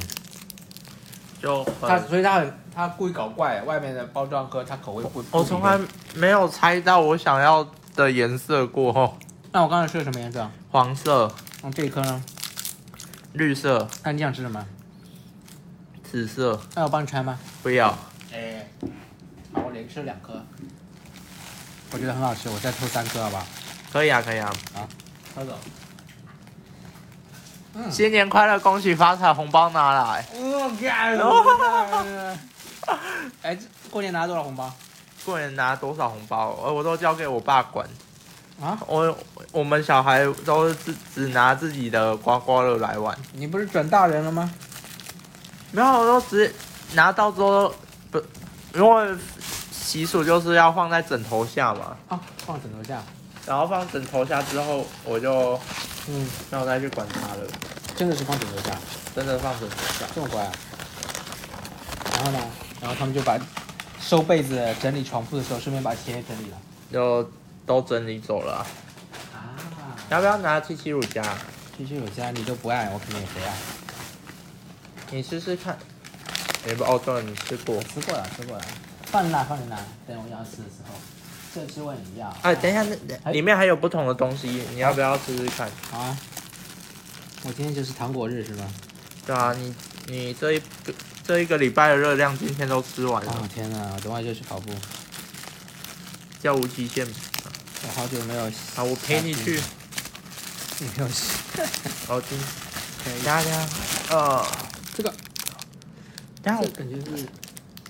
[1.41, 5.79] 就它，所以它很它故意搞怪，外面的包装和它口味不，不我从来
[6.15, 8.91] 没有猜到我想要的颜色过。
[8.91, 9.15] 后，
[9.51, 10.49] 那我刚才吃的什么颜色？
[10.71, 11.31] 黄色、
[11.63, 12.23] 嗯，这一颗呢？
[13.35, 14.65] 绿色、那你想吃什么？
[16.09, 17.37] 紫色，那我帮你拆吗？
[17.61, 17.89] 不要。
[18.33, 18.65] 哎，
[19.53, 20.41] 好，我连吃两颗，
[21.91, 23.45] 我觉得很好吃，我再抽三颗好不好？
[23.91, 24.53] 可以啊，可以啊。
[24.73, 24.87] 好
[25.35, 25.57] 抽走。
[27.91, 30.25] 新年快乐，恭喜发财，红包拿来。
[30.33, 31.17] 我干！
[33.41, 34.73] 哎，这过年拿多少红包？
[35.25, 36.57] 过年拿多少红包？
[36.63, 37.85] 呃，我都交给我爸管。
[38.61, 38.77] 啊？
[38.87, 39.17] 我
[39.51, 44.51] 我们小孩都是只只拿自己的刮刮乐来玩，你不是转大人了吗？
[45.71, 46.53] 没有，我都直接
[46.93, 47.73] 拿到之后
[48.09, 48.21] 不，
[48.73, 49.15] 因为
[49.71, 53.01] 习俗就是要放在枕头下嘛，啊，放枕头下。
[53.45, 55.59] 然后放枕头下之后，我就
[56.07, 57.43] 嗯，没有再去管它了，
[57.95, 58.75] 真的是放枕头下，
[59.15, 60.05] 真的放枕头下。
[60.15, 60.51] 这么乖啊？
[62.15, 62.39] 然后呢？
[62.81, 63.37] 然后他们就把
[63.99, 66.57] 收被子、整理床铺的时候，顺便把鞋也整理了。
[66.91, 67.29] 就
[67.65, 68.65] 都整理走了啊、
[69.33, 71.23] 啊，要不要拿七七乳加？
[71.77, 73.53] 七七乳加你都不爱，我肯定也不爱。
[75.11, 75.77] 你试试看。
[76.67, 77.79] 也不哦，对了，你吃过。
[77.83, 78.65] 吃过了，吃过了。
[79.05, 80.95] 放进来，放进来，等我要吃的时候，
[81.53, 82.27] 这只问你要。
[82.41, 85.69] 哎，等一下，那哎里面还有不同的东西，你要不要试试看？
[85.91, 86.17] 好啊。
[87.43, 88.65] 我今天就是糖果日是吗？
[89.27, 89.75] 对啊，你
[90.07, 94.73] 你这一个这一个礼拜的热量今天都吃完了，哦天哪，我等会就去跑步。
[96.41, 97.05] 叫无极限。
[97.87, 98.51] 我好久没有。
[98.73, 99.61] 好，我陪你去。。
[100.79, 101.31] 你没有洗。
[102.07, 102.37] 好听
[103.03, 103.13] 可以。
[103.13, 103.67] 等一下等一下，
[104.09, 104.45] 呃，
[104.93, 105.09] 这个，
[106.41, 107.25] 等一下我感觉是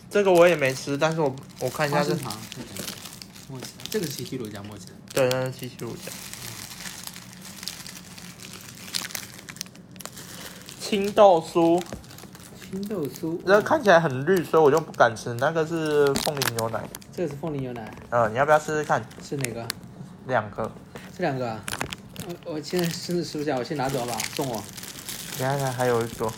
[0.09, 2.83] 这个我也没吃，但是我我看一下是花生，糖，这个
[3.49, 4.87] 墨吉，这个是七七乳加墨吉。
[5.13, 6.11] 对，那是七七乳加。
[10.79, 11.81] 青豆酥，
[12.61, 15.33] 青豆酥，这个看起来很绿，所以我就不敢吃。
[15.35, 19.03] 那个是凤梨牛奶，这个是凤梨牛奶，呃，你要不要试试看？
[19.27, 19.67] 是哪个？
[20.27, 20.71] 两个，
[21.17, 21.63] 这两个啊？
[22.45, 24.63] 我我现在真的吃不下，我先拿走吧，送我。
[25.37, 26.31] 等一下还有一个，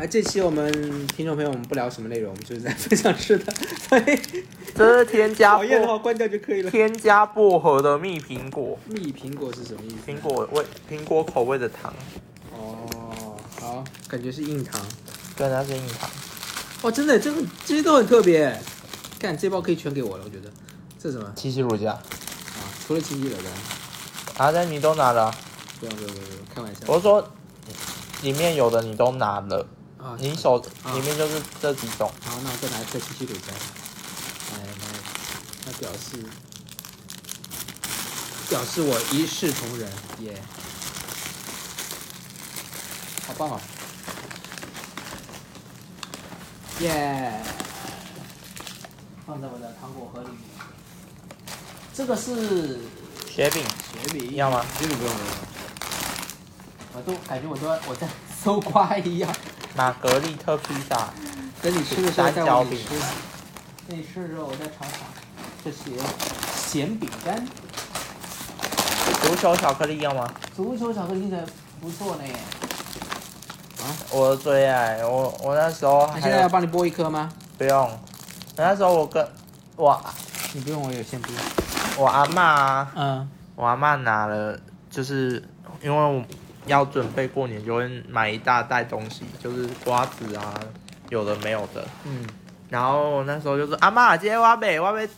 [0.00, 3.52] 哎，这期我们听众朋友，我们不聊什么内容，我们就是在分享吃的，
[3.88, 4.18] 所以
[4.74, 6.70] 这是添加讨厌的话关掉就可以了。
[6.70, 10.10] 添加薄荷的蜜苹果，蜜苹果是什么意思？
[10.10, 10.18] 苹。
[10.20, 11.94] 果味苹果口味的糖，
[12.52, 14.80] 哦，好，感觉是硬糖。
[15.36, 16.10] 对，它是硬糖。
[16.82, 18.58] 哇，真的，这个这些都很特别。
[19.20, 20.50] 看这包可以全给我了，我觉得。
[20.98, 21.30] 这是什么？
[21.36, 22.02] 七夕乳加，啊，
[22.86, 23.36] 除了七七的，
[24.38, 25.34] 啊，但你都拿了啊、
[25.78, 26.80] 不用不用不用，开玩笑。
[26.86, 27.30] 我是说，
[28.22, 29.66] 里面有的你都拿了，
[29.98, 32.10] 啊，你手啊里面就是这几种。
[32.24, 33.52] 好，那我再拿一个七夕乳加。
[34.52, 34.74] 来来，
[35.66, 36.24] 那表示
[38.48, 39.88] 表示我一视同仁，
[40.20, 40.42] 耶、
[43.26, 43.60] 好棒啊！
[46.80, 47.42] 耶、
[49.30, 50.38] 放在我的糖果盒里面。
[51.94, 52.80] 这个是
[53.28, 53.62] 雪饼
[53.92, 54.66] 雪饼，要吗？
[54.76, 55.28] 雪饼不用不用。
[56.94, 58.08] 我都感觉我都我在
[58.42, 59.32] 搜刮一样。
[59.76, 61.10] 玛格丽特披萨，
[61.62, 62.88] 等你吃的时候再三角饼往里吃。
[63.86, 65.06] 等你吃的时候我再尝尝。
[65.64, 65.78] 这是
[66.56, 67.46] 咸饼干，
[69.22, 70.28] 足球巧克力要吗？
[70.56, 71.46] 足球巧克力的
[71.80, 72.24] 不错呢。
[73.78, 77.30] 啊我的最爱，我我那时候那现在要帮你剥一颗吗？
[77.56, 78.00] 不用，
[78.56, 79.26] 那时候我跟
[79.76, 79.98] 我
[80.52, 81.28] 你不用，我有现剥。
[81.98, 84.58] 我阿嬷啊，嗯，我阿嬷拿了，
[84.90, 85.42] 就是
[85.82, 86.22] 因为我
[86.66, 90.54] 要准备过年，就会买一大袋东西，就是瓜子啊，
[91.08, 91.86] 有的没有的。
[92.04, 92.26] 嗯，
[92.68, 95.08] 然后那时候就说阿嬷，今天我要买，我要买，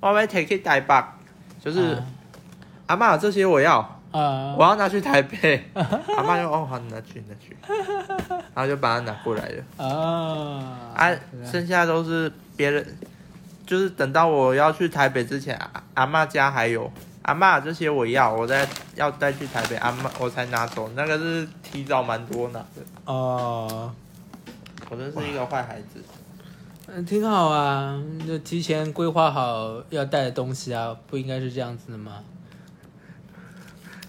[0.00, 1.02] 我要 take 去台北，
[1.62, 2.02] 就是、
[2.86, 5.64] 阿嬷这些我要，呃，我要拿去台北。
[5.74, 7.56] 阿嬷就哦好，你拿去拿去，
[8.54, 9.64] 然后就把它拿过来了。
[9.76, 11.14] 啊啊，
[11.44, 12.86] 剩下都是别人，
[13.66, 16.90] 就是等到我要去台北之前，阿阿嬷家还有
[17.22, 22.82] 阿嬷这些我要，我再要带去台北，阿嬷我才拿走，那个是提早蛮多拿的。
[23.06, 23.92] 哦，
[24.88, 26.02] 我真是一个坏孩子。
[26.86, 32.22] 嗯，挺好啊，就提前规划好要带的东西啊，不应该是这样子的吗？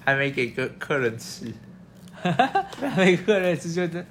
[0.04, 1.52] 还没给个客人吃，
[2.22, 4.06] 还没客人是觉得，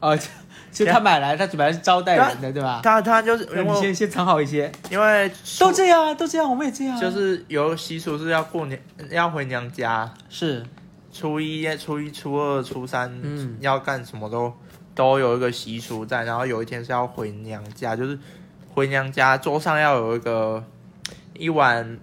[0.00, 2.80] 哦，就就他买来，他本来是招待人的，对吧？
[2.82, 3.46] 他他就是
[3.80, 7.00] 先先藏好一些，因为都这样啊，都这样，我们也这样啊。
[7.00, 10.64] 就是有习俗是要过年要回娘家，是，
[11.12, 14.52] 初一、初一、初二、初三，嗯要干什么都
[14.94, 18.18] 都有一个习俗在，然后有一天是要回娘家，就是
[18.72, 20.64] 回娘家桌上要有一个
[21.34, 21.98] 一碗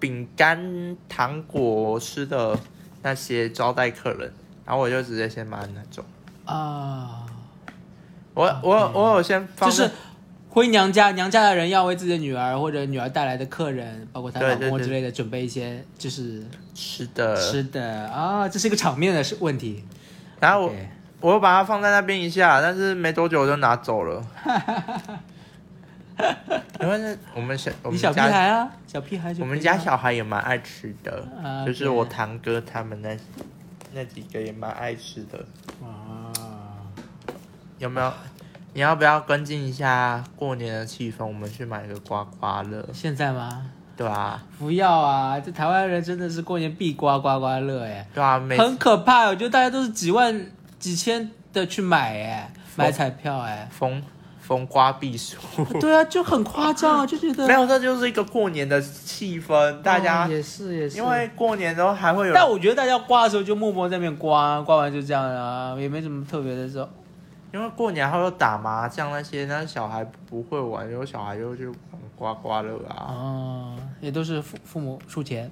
[0.00, 2.58] 饼干、糖果吃的
[3.02, 4.32] 那些招待客人，
[4.64, 6.04] 然后我就直接先把它拿走。
[6.46, 7.26] 啊，
[8.34, 9.90] 我我我有先放，就是
[10.48, 16.42] 回娘家，娘家的人要为自己的女儿或者女儿带来的客人，包括她老公之类的，准备一些就是
[16.74, 18.08] 吃的，吃的。
[18.08, 19.84] 啊，这是一个场面的是问题。
[20.40, 20.72] 然后我
[21.20, 24.24] 我又把它放在那边一下，但是没多久我就拿走了。
[26.80, 33.14] 因为那我们小我们你小屁孩啊，小屁孩就我们家小孩也蛮爱吃的，啊就是我堂哥他们那
[33.96, 35.38] 那几个也蛮爱吃的。
[35.82, 36.30] 啊，
[37.78, 38.12] 有没有？
[38.74, 41.24] 你要不要跟进一下过年的气氛？
[41.24, 43.70] 我们去买个刮刮乐，现在吗？
[43.96, 45.40] 对啊，不要啊！
[45.40, 49.28] 这台湾人真的是过年必刮刮刮乐哎，对啊，每很可怕。
[49.28, 50.46] 我觉得大家都是几万、
[50.78, 53.66] 几千的去买哎，买彩票哎。
[53.72, 54.02] 逢
[54.46, 55.36] 逢刮必输。
[55.80, 66.88] 对啊，就很夸张啊，就觉得 没有，这就是一个过年的气氛，大家、哦也是也是，因为过年都还会有，但我觉得大家刮的时候就默默在那边刮，刮完就这样啊，也没什么特别的时候。
[67.52, 71.76] 因为过年还有打麻将那些，那小孩不会玩，有小孩就去玩
[72.14, 73.06] 刮刮乐啊。
[73.08, 75.50] 哦，也都是父父母出钱。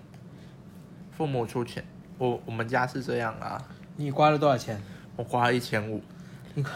[1.16, 1.82] 父母出钱，
[2.18, 3.60] 我我们家是这样啊，
[3.96, 4.82] 你刮了多少钱
[5.16, 6.02] 我刮了一千五，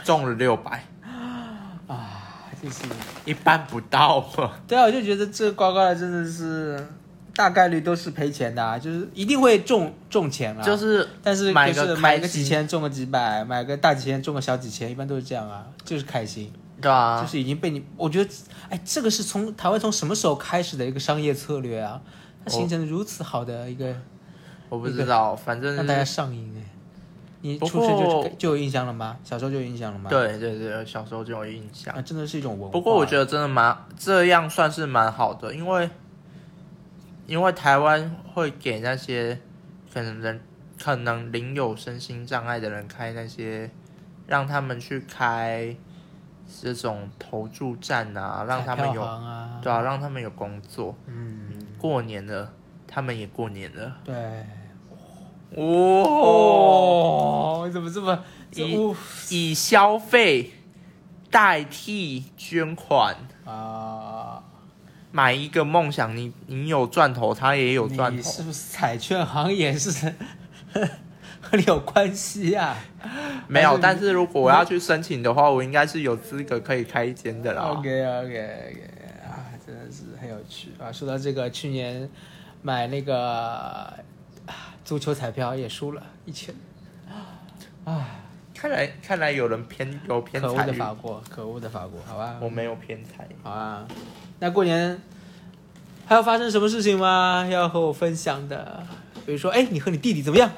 [0.04, 0.82] 中了六百，
[1.88, 2.24] 啊？
[2.60, 2.82] 就是
[3.24, 4.58] 一般不到啊。
[4.66, 6.84] 对啊，我就觉得这个刮刮乐真的是
[7.32, 18.30] 大概率都是赔钱的、啊，就是一定会中中钱啊。，就是但是买个就是买个几千中个几百，买个大几千中个小几千，一般都是这样啊，就是开心，对啊，就是已经被你，我觉得，
[18.70, 22.00] 哎，这个是从台湾从什么时候开始的一个商业策略啊？
[22.44, 23.94] 它形成了如此好的一个
[24.68, 26.77] 我不知道，反正让大家上瘾哎。
[27.40, 29.16] 你不出生就过就有印象了吗？
[29.22, 30.10] 小时候就有印象了吗？
[30.10, 31.94] 对对对，小时候就有印象。
[31.94, 32.72] 啊，真的是一种文化。
[32.72, 35.88] 不过我觉得真的蛮这样算是蛮好的，因为
[37.26, 39.40] 因为台湾会给那些
[39.94, 40.40] 可能人
[40.82, 43.70] 可能领有身心障碍的人开那些，
[44.26, 45.76] 让他们去开
[46.60, 49.02] 这种投注站啊，让他们有
[49.62, 50.96] 对啊，让他们有工作。
[51.06, 52.52] 嗯，过年了，
[52.86, 53.96] 他们也过年了。
[54.04, 54.14] 对。
[55.54, 55.62] 哦，
[57.64, 58.94] 哦，怎么这么以
[59.30, 60.52] 以消费
[61.30, 63.16] 代替捐款。
[63.44, 64.42] 啊？
[65.10, 68.16] 买一个梦想，你你有赚头，他也有赚头。
[68.16, 69.90] 你是不是彩券行也是
[71.40, 72.76] 和你有关系啊？
[73.48, 77.62] 没有，但是如果我要去申请的话，我应该是有资格可以开一间的啦。
[77.62, 78.90] OK OK OK
[79.26, 80.92] 啊，真的是很有趣啊！
[80.92, 82.08] 说到这个，去年
[82.60, 83.94] 买那个啊
[84.88, 86.54] 足球彩票也输了一千，
[87.84, 88.08] 啊，
[88.54, 93.28] 看来看来有人偏有偏可恶的，法国，可恶的法国，好吧，我没有偏财。
[93.42, 93.86] 好啊。
[94.38, 94.98] 那过年
[96.06, 97.46] 还要发生什么事情吗？
[97.50, 98.82] 要和我分享的？
[99.26, 100.50] 比如说，哎，你和你弟弟怎么样？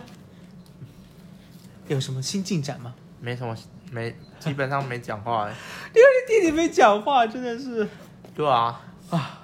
[1.88, 2.94] 有什么新进展吗？
[3.20, 3.56] 没什么
[3.90, 5.50] 没，基本上没讲话欸。
[5.92, 7.88] 你和你弟弟没讲话，真的是
[8.36, 9.39] 对啊，啊，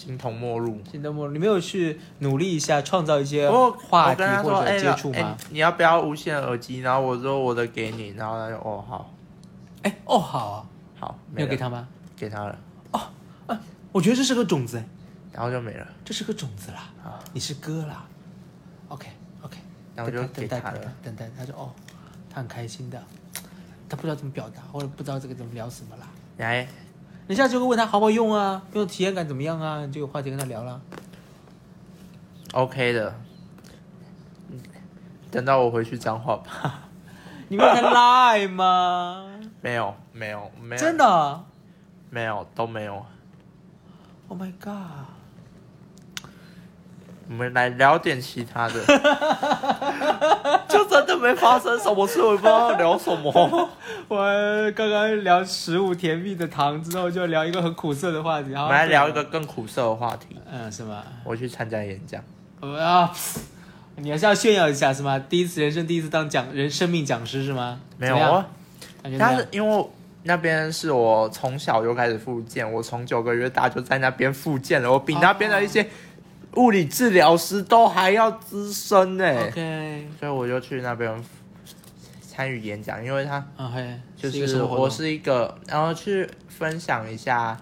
[0.00, 0.80] 形同陌路。
[0.90, 5.18] 形同陌路，你没有去努力一下，创造一些话题或者哎、接触吗？
[5.18, 6.80] 哎你要不要无线耳机？
[6.80, 9.14] 然后我说我的给你，然后他就哦好
[9.82, 10.66] 哎、哦，好啊，
[10.98, 11.86] 好，你没有给他吗？
[12.16, 12.58] 给他了，
[12.92, 13.00] 哦，
[13.46, 13.60] 啊
[13.92, 14.84] 我觉得这是个种子，哎
[15.32, 18.06] 然后就没了，这是个种子啦，啊你是哥啦。
[18.88, 19.06] OK
[19.42, 19.58] OK，
[19.94, 20.78] 然后就等待给他了。
[21.02, 21.70] 等待等待，他说哦，
[22.30, 22.98] 他很开心的，
[23.86, 26.08] 他不知道怎么表达，或者不知道这个怎么聊什么啦。
[26.38, 26.66] 来，
[27.30, 30.80] 你下次就会问他好不好用啊，用体验感怎么样啊，你就有话题跟他聊了。
[32.54, 33.14] OK 的，
[34.50, 34.60] 嗯
[35.30, 36.88] 等到我回去讲话吧。
[37.46, 39.24] 你没有谈 lie 吗？
[39.60, 41.44] 没有，没有，没有，真的
[42.10, 43.06] 没有，都没有。
[44.26, 45.06] ？Oh my god！
[47.30, 48.74] 我们来聊点其他的，
[50.68, 53.30] 就真的没发生什么事，我也不知道聊什么。
[54.08, 58.52] 我刚刚聊食物甜蜜的糖之后，就聊一个很苦涩的话题。
[58.52, 60.36] 好，我们来聊一个，更苦涩的话题。
[60.50, 61.04] 嗯，是吗？
[61.22, 62.20] 我去参加演讲，
[62.58, 63.12] 我啊，
[63.94, 65.16] 你还是要炫耀一下是吗？
[65.16, 67.80] 第一次人生第一次当讲人生命讲师是吗？
[67.96, 68.44] 没有
[69.20, 69.46] 但是？
[69.52, 69.86] 因为
[70.24, 75.86] 那边是我从小就开始复健，我从九个月大就在那边复健了，我比那边的一些
[76.56, 79.24] 物理治疗师都还要资深呢。
[79.48, 81.22] OK，所以我就去那边
[82.20, 83.44] 参与演讲，因为他
[84.16, 87.60] 就是我是一个，然后去分享一下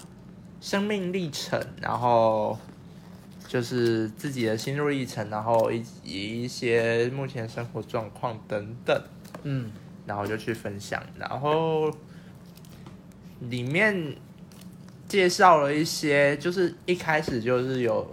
[0.61, 2.59] 生命历程，然后
[3.46, 9.03] 就是自己的心路历程，然后以及一些目前生活状况等等，
[9.42, 9.70] 嗯。
[10.07, 11.94] 然后就去分享，然后
[13.40, 14.16] 里面
[15.07, 18.11] 介绍了一些，就是一开始就是有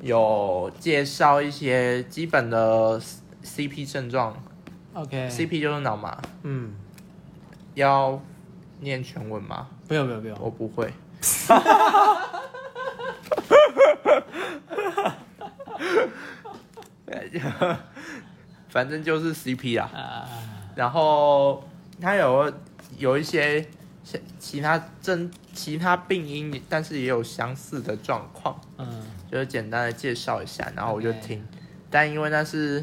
[0.00, 3.00] 有介绍一些基本的
[3.44, 4.34] CP 症状。
[4.94, 6.20] OK，，CP 就是脑麻。
[6.42, 6.74] 嗯，
[7.74, 8.20] 要
[8.80, 9.68] 念全文吗？
[9.86, 10.92] 不用不用不用，我不会。
[18.68, 20.28] 反正就是 CP 啦，啊，
[20.76, 21.62] 然后
[22.00, 22.52] 它有
[22.98, 23.60] 有一些
[24.04, 28.99] 其其他症、其他病因，但是也有相似的状况，嗯
[29.30, 31.46] 就是简单的介绍一下，然后我就听。
[31.88, 32.82] 但因为那是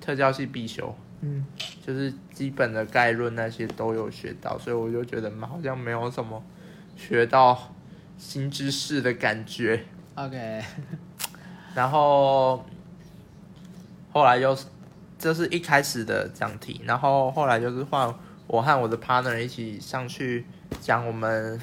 [0.00, 1.44] 特教系必修，嗯，
[1.86, 6.42] 就是基本的概论那些都有学到，所以我就觉得好像没有什么
[6.96, 7.72] 学到
[8.18, 9.84] 新知识的感觉。
[10.14, 10.62] OK，
[11.74, 12.64] 然后
[14.12, 14.66] 后来又是
[15.18, 18.12] 这是一开始的讲题，然后后来就是换
[18.46, 20.44] 我和我的 partner 一起上去
[20.80, 21.60] 讲我们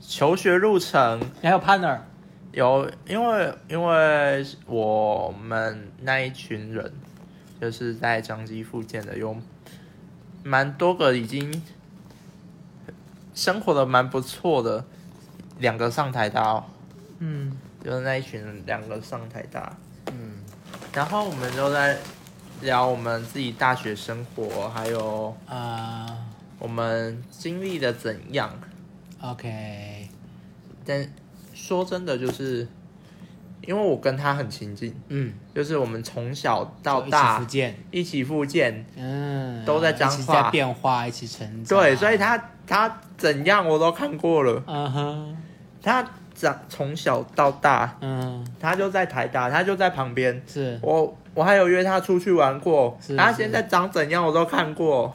[0.00, 2.00] 求学路程，你还有 partner，
[2.54, 6.92] 有，因为因为我们那一群人
[7.60, 9.36] 就是在张基附近的，有
[10.42, 11.62] 蛮多个已经
[13.34, 14.84] 生活的蛮不错的，
[15.58, 16.64] 两个上台大、哦，
[17.18, 17.58] 嗯。
[17.84, 19.76] 就是那一群人两个上台大，
[20.06, 20.38] 嗯。
[20.94, 21.98] 然后我们就在
[22.62, 26.06] 聊我们自己大学生活，还有啊、
[26.58, 28.50] 我们经历的怎样。
[29.20, 30.08] o k
[30.86, 31.06] 但
[31.54, 32.66] 说真的，就是
[33.66, 41.78] 因为我跟他很亲近，嗯，就是我们从小到就一起大复健，一起复健，嗯，都在彰一起化在变化，一起成长。
[41.78, 44.62] 对，所以他他怎样我都看过了。
[44.66, 45.36] 嗯哼，
[45.80, 50.42] 他长从小到大，嗯，他就在台大，他就在旁边。
[50.46, 55.14] 是我我还有约他出去玩过是，他是现在长怎样我都看过，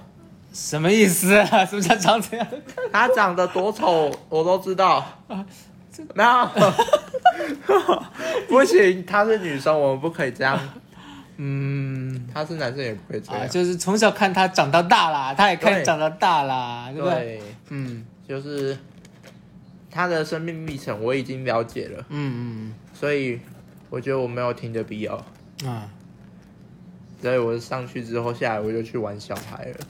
[0.52, 1.64] 什么意思啊？
[1.66, 2.48] 什么叫长这样？
[2.92, 5.06] 他长得多丑我都知道。
[6.16, 6.50] 没有，
[8.48, 10.60] 不行，她是女生，我们不可以这样。
[11.42, 13.48] 嗯，他是男生也不会这啊，样。
[13.50, 17.42] 就是从小看他长到大啦，他也看长到大啦，对不对？
[17.70, 18.78] 嗯就是
[19.90, 23.40] 他的生命历程我已经了解了，嗯嗯所以
[23.90, 25.26] 我觉得我没有听的必要。
[25.64, 25.90] 嗯啊，
[27.22, 29.88] 所以我上去之后下来我就去玩小孩了，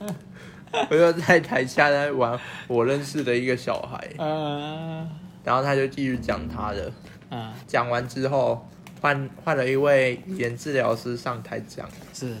[0.90, 5.08] 我就在台下在玩我认识的一个小孩，嗯
[5.44, 6.92] 然后他就继续讲他的，
[7.30, 8.66] 嗯，讲完之后
[9.00, 12.34] 换换了一位语言治疗师上台讲，是。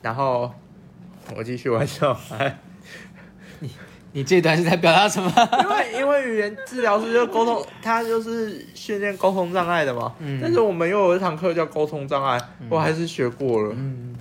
[0.00, 0.52] 然后
[1.36, 2.58] 我继续玩小孩，
[3.58, 3.70] 你
[4.12, 5.32] 你这段是在表达什么？
[5.62, 10.38] 因为因为语言治疗师就沟通，他就是训练沟通障碍的嘛，嗯。
[10.40, 14.16] 但是我们又有一堂课叫沟通障碍，我还是学过了，嗯。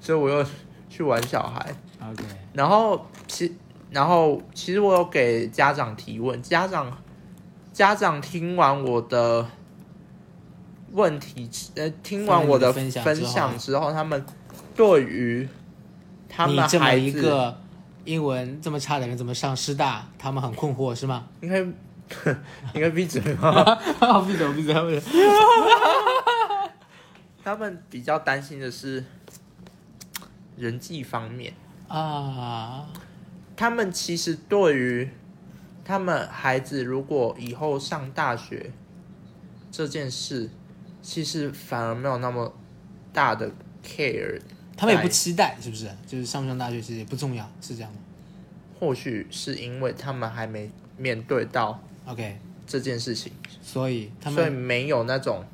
[0.00, 0.44] 所以我又
[0.88, 1.74] 去玩小孩。
[2.10, 3.56] ，OK，然后其
[3.90, 6.96] 然后其实我有给家长提问，家长
[7.72, 9.46] 家长听完我的
[10.92, 14.24] 问题，呃，听完我的分享分之后享之后，他们
[14.74, 15.48] 对于
[16.28, 17.58] 他们你这么孩子一个
[18.04, 20.06] 英文这么差的人怎么上师大？
[20.18, 21.26] 他们很困惑是吗？
[21.40, 23.64] 应该应该闭嘴吧？
[24.26, 25.00] 闭嘴闭嘴闭嘴！
[27.42, 29.02] 他们比较担心的是
[30.56, 31.54] 人际方面，
[31.98, 32.86] 啊，
[33.56, 35.08] 他们其实对于
[35.84, 38.72] 他们孩子如果以后上大学
[39.70, 40.50] 这件事，
[41.02, 42.52] 其实反而没有那么
[43.12, 43.50] 大的
[43.84, 44.40] care。
[44.76, 45.88] 他们也不期待，是不是？
[46.04, 47.98] 就是上不上大学其实也不重要，是这样吗
[48.80, 52.36] 或许是因为他们还没面对到？OK，
[52.66, 53.32] 这件事情，
[53.62, 55.53] 所以他们所以没有那种一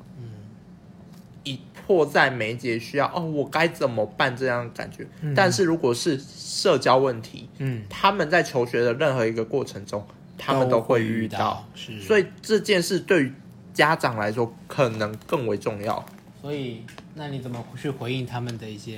[1.91, 5.05] 迫在眉睫需要哦，我该怎么办这样的感觉。
[5.21, 10.05] 嗯但是如果是社交问题，嗯，他们在求学的任何一个过程中，
[10.37, 13.33] 他们都会遇到到，，是，所以这件事对于
[13.73, 16.03] 家长来说可能更为重要。
[16.41, 16.85] 所以
[17.15, 18.97] 那你怎么去回应他们的一些？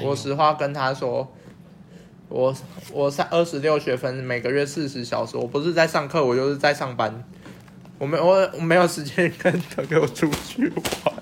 [0.00, 1.28] 我实话跟他说，
[2.28, 2.54] 我
[2.92, 7.24] 我三二十六学分，每个月四十小时，我不是在上课，我就是在上班，
[7.98, 11.19] 我没我我没有时间跟朋友出去玩。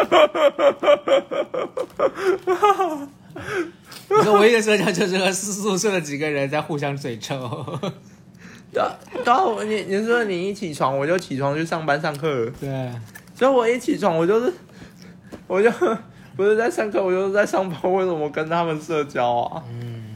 [4.10, 7.38] 你说唯一的社交就是和宿舍的几个人在互相嘴臭。
[8.72, 8.90] 对啊，
[9.24, 12.90] 对啊，我你你说你一起床我就起床去上班上课，对，
[13.34, 14.52] 所以我一起床我就是
[15.46, 15.70] 我就
[16.36, 19.62] 不是在上课，我就是在上班，为什么跟他们社交啊？
[19.70, 20.06] 嗯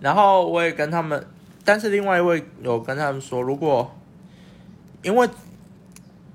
[0.00, 1.26] 然后我也跟他们，
[1.64, 3.90] 但是另外一位有跟他们说，如果
[5.02, 5.26] 因为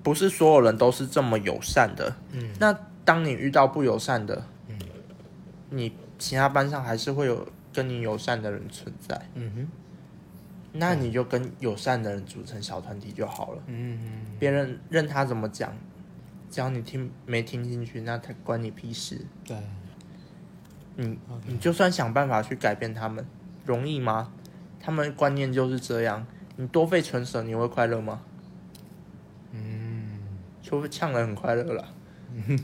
[0.02, 2.50] 不是所有人都是这么友善的，嗯。
[2.60, 4.80] 那当你遇到不友善的，嗯。
[5.70, 9.68] 你其他班上还是会有跟你友善的人存在，嗯哼。
[10.72, 13.64] 那你就跟友善的人组成小团体就好了。
[13.68, 14.00] 嗯
[14.38, 15.74] 别人任他怎么讲，
[16.52, 19.26] 只要你听没听进去，那他关你屁事。
[19.44, 19.58] 对，
[20.96, 23.26] 你你就算想办法去改变他们，
[23.66, 24.32] 容易吗？
[24.80, 26.26] 他们观念就是这样，
[26.56, 28.22] 你多费唇舌，你会快乐吗？
[30.70, 31.86] 嗯，除非呛的很快乐了。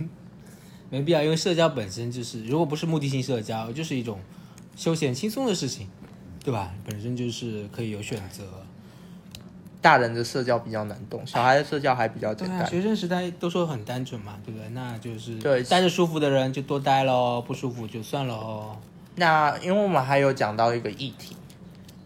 [0.91, 4.19] 没必要，因为社交本身就是，如果不是目的性社交，就是一种
[4.75, 5.89] 休闲轻松的事情，
[6.43, 6.71] 对吧？
[6.87, 8.43] 本身就是可以有选择。
[9.81, 12.65] 大人的社交比较难懂，小孩的社交还比较简单。
[12.67, 14.67] 学生时代都说很单纯嘛，对不对？
[14.69, 18.75] 那就是对待着舒服的人就多待喽，不舒服就算喽。
[19.15, 21.35] 那因为我们还有讲到一个议题，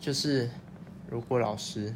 [0.02, 0.50] 就是
[1.10, 1.95] 如果老师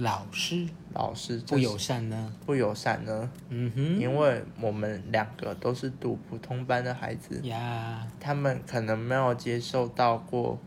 [0.00, 0.66] 老师。
[0.92, 2.32] 老师不友善呢？
[2.44, 3.30] 不友善呢？
[3.48, 10.58] 嗯哼，因为我们两个都是读普通班的孩子，呀，他们可能没有接受到过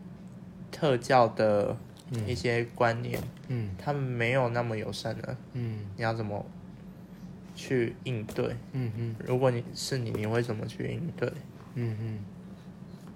[0.72, 1.76] 特教的
[2.26, 3.70] 一些观念，嗯。
[3.76, 5.80] 他们没有那么友善的，嗯。
[5.96, 6.42] 你要怎么
[7.54, 8.56] 去应对？
[8.72, 9.16] 嗯哼。
[9.26, 11.30] 如果你是你，你会怎么去应对？
[11.74, 12.24] 嗯哼，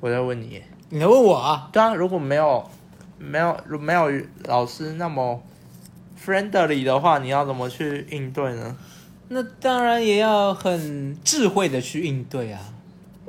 [0.00, 1.70] 我在问你，你在问我啊？
[1.72, 2.68] 对啊，如果没有
[3.18, 4.10] 没有如没有
[4.44, 5.42] 老师那么
[6.28, 8.76] friendly 的话，你要怎么去应对呢？
[9.28, 12.60] 那当然也要很智慧的去应对啊。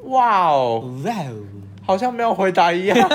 [0.04, 1.44] 哇哦，哇哦，
[1.86, 2.98] 好像没有回答一样。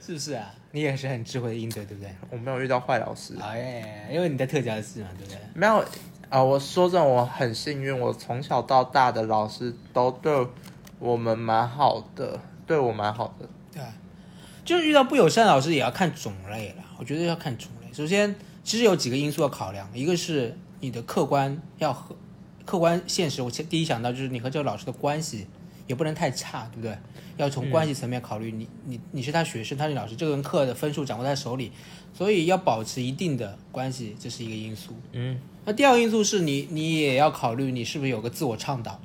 [0.00, 0.52] 是不是啊？
[0.72, 2.14] 你也是很智慧的应对，对不对？
[2.30, 5.40] 我没有遇到坏老师，哎，因为你在特教室嘛，对不对？
[5.54, 5.82] 没有
[6.28, 10.46] 啊、我说真的，我很幸运，我从小到大的老师都对
[10.98, 13.48] 我们蛮好的，对我蛮好的。
[14.66, 16.84] 就是遇到不友善的老师也要看种类了。
[16.98, 17.90] 我觉得要看种类。
[17.94, 22.14] 首先，其实有几个因素要考量，一个是你的客观要和
[22.64, 23.40] 客观现实。
[23.40, 25.46] 我先第一想到就是你和这个老师的关系
[25.86, 26.98] 也不能太差，对不对？
[27.36, 31.70] 要从关系层面考虑，你你你是他学生，他是你老师，这个人课的分数掌握在手里，
[32.12, 34.96] 所以要保持一定的关系，这是一个因素。
[35.12, 38.98] 嗯，那第二个因素是你，你也要考虑你是不是有个自我倡导，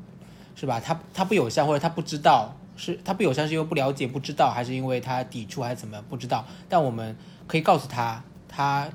[0.55, 0.79] 是吧？
[0.79, 6.45] 他他不友善或者他不知道，是他不友善是因为不了解、不知道，还是因为他抵触还是怎么不知道？
[6.67, 7.15] 但我们
[7.47, 8.89] 可以告诉他，他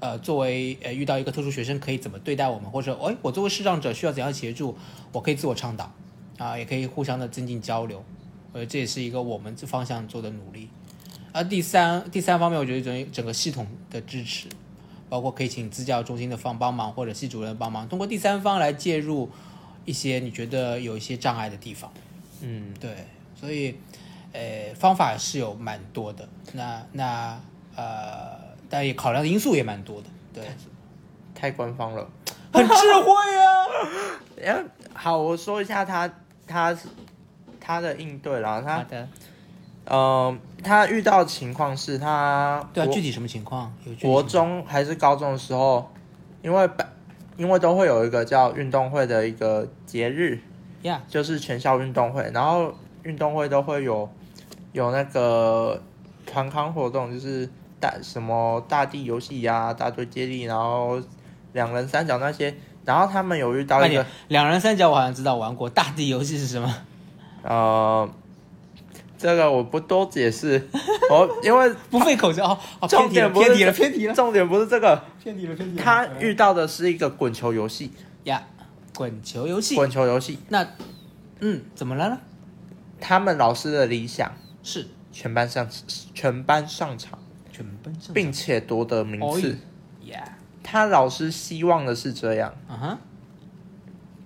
[0.00, 4.76] 呃作为呃遇到一个特殊学生可以怎么对待我们，或者哎我作为视障者需要怎样协助，
[5.12, 5.92] 我可以自我倡导
[6.38, 8.04] 啊，也可以互相的增进交流，
[8.52, 10.68] 呃这也是一个我们这方向做的努力。
[11.32, 14.48] 而第三第三方面，我觉得整整个系统的支持。
[15.08, 19.30] 包括可以请支教中心的方帮忙，或者系主任帮忙，通过第三方来介入
[19.84, 21.92] 一些你觉得有一些障碍的地方。
[22.42, 22.90] 嗯，对，
[23.34, 23.78] 所以
[24.32, 27.40] 呃方法是有蛮多的，那那
[27.74, 30.08] 呃，但也考量的因素也蛮多的。
[30.32, 30.44] 对，
[31.34, 32.08] 太官方了。
[32.52, 33.66] 很智慧啊。
[34.54, 34.64] 后，
[34.94, 36.10] 好，我说一下他
[36.46, 36.76] 他
[37.60, 38.54] 他的应对啦。
[38.54, 39.08] 好他的，
[39.86, 43.72] 呃，他遇到的情况是他对啊，具体什么情况？
[43.84, 45.90] 有国中还是高中的时候，
[46.42, 46.86] 因为本
[47.36, 50.40] 因为都会有一个叫运动会的一个节日，
[50.86, 52.72] 呀就是全校运动会，然后
[53.02, 54.08] 运动会都会有
[54.72, 55.80] 有那个
[56.24, 57.48] 团康活动，就是
[57.80, 61.00] 大什么大地游戏呀、大队接力，然后
[61.52, 66.74] 两人三角那些，然后他们有遇到一个，两人三角我好像知道玩过，大地游戏是什么？
[67.42, 68.08] 呃，
[69.16, 70.68] 这个我不多解释，
[71.10, 72.42] 我因为不费口舌
[72.88, 75.82] 重点不是偏题了，这偏题了，重点不是这个，偏题了，偏题了。
[75.84, 77.92] 他遇到的是一个滚球游戏，
[78.24, 78.42] 呀，
[78.96, 79.74] 滚球游戏。
[79.76, 80.66] 滚球游戏，那
[81.40, 82.18] 嗯，怎么了呢？
[82.98, 84.32] 他们老师的理想，
[84.62, 84.88] 是。
[85.12, 85.66] 全班上
[86.12, 87.18] 全班上场，
[87.50, 89.58] 全班上并且夺得名次。
[90.04, 92.98] 呀，他老师希望的是这样，嗯哼，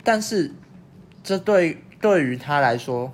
[0.02, 0.52] 但是
[1.22, 3.12] 这对对于他来说，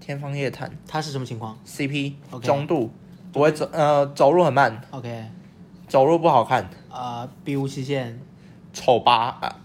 [0.00, 0.68] 天方夜谭。
[0.88, 2.90] 他是什么情况？CP 中度，
[3.32, 5.26] 不会走呃走路很慢，？OK，
[5.86, 8.18] 走路不好看，啊，壁无期限，
[8.72, 9.56] 丑八，啊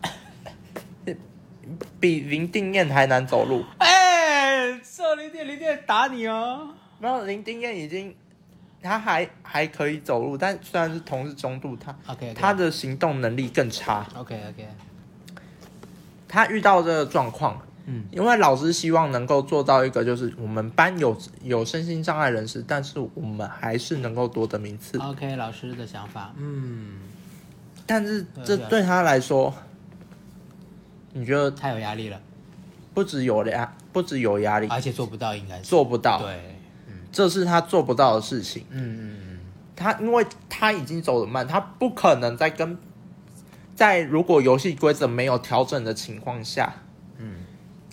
[1.99, 3.63] 比林定燕还难走路。
[3.77, 6.69] 哎，这林定林定打你哦。
[6.99, 8.13] 然后林定燕已经，
[8.81, 14.05] 他还还可以走路，但虽然是同是中度，他 OK，他的行动能力更差。
[14.15, 14.67] OK OK，
[16.27, 24.97] 他遇到这个状况，嗯，因为老师希望能够做到一个，就是我们班有有身心障碍人士，但是我们还是能够夺得名次。
[24.99, 26.99] OK，老师的想法，嗯，
[27.85, 29.53] 但是这对他来说，
[31.13, 31.49] 你觉得？
[31.51, 32.19] 太有压力了，
[32.93, 35.63] 不止有压，不止有压力，而且做不到，应该是。
[35.63, 36.55] 做不到，对，
[37.11, 38.65] 这是他做不到的事情。
[38.69, 39.39] 嗯嗯嗯。
[39.75, 42.77] 他因为他已经走得慢，他不可能在跟
[43.75, 46.73] 在如果游戏规则没有调整的情况下，
[47.17, 47.37] 嗯。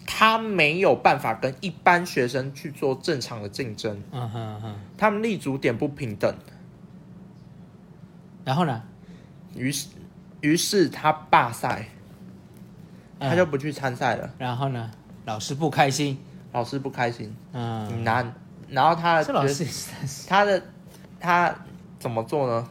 [0.06, 6.32] 他没有办法跟一般学生去做正常的竞争，嗯嗯哼哼，他们立足点不平等，
[8.44, 8.82] 然后呢？
[9.56, 9.88] 于是
[10.42, 11.95] 于是他罢赛，嗯
[13.18, 14.90] 他就不去参赛了，然后呢？
[15.24, 16.18] 老师不开心，
[16.52, 18.32] 老师不开心，嗯，你难，
[18.68, 20.62] 然后他这老师也是，他的
[21.18, 21.54] 他
[21.98, 22.68] 怎么做呢？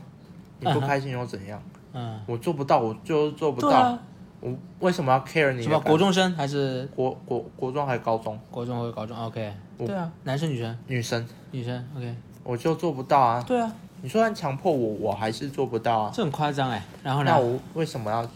[0.60, 1.62] 你不开心又怎样？
[1.94, 3.98] 嗯，我做不到，我就是做不到。
[4.42, 13.44] 我为什么要 care 你什么国中生还是国国国中还是高中国中或者高中？OK，我对啊，男生女生女生，女生，OK，我就做不到啊！
[13.48, 16.12] 对啊，你说然强迫我，我还是做不到啊。
[16.14, 16.84] 这很夸张哎。
[17.02, 17.32] 然后呢？
[17.32, 18.28] 那我为什么要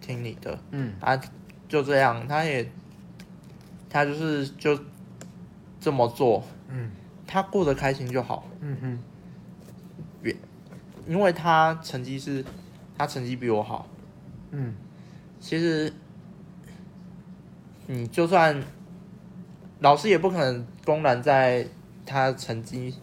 [0.00, 1.20] 听你的嗯啊？
[1.68, 2.68] 就这样，他也
[3.90, 4.78] 他就是就
[5.78, 6.90] 这么做，嗯。
[7.30, 10.32] 他过得开心就好，嗯哼
[11.06, 12.42] 因为他成绩是，
[12.96, 13.86] 他成绩比我好。
[14.50, 14.74] 嗯。
[15.38, 15.92] 其实
[17.86, 18.62] 你就算
[19.80, 21.66] 老师也不可能公然在
[22.06, 22.94] 他成绩、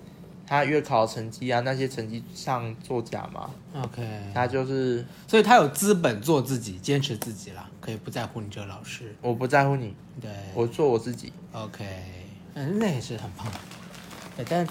[0.47, 3.51] 他月考成绩啊那些成绩上作假嘛。
[3.83, 9.15] ，OK，他就是所以他有资本做自己，坚持自己啦，可以不在乎你这个老师。
[9.21, 11.31] 我不在乎你，对我做我自己。
[11.51, 11.85] ，OK，
[12.53, 13.59] 嗯，那也是很棒的。
[14.37, 14.65] 对，但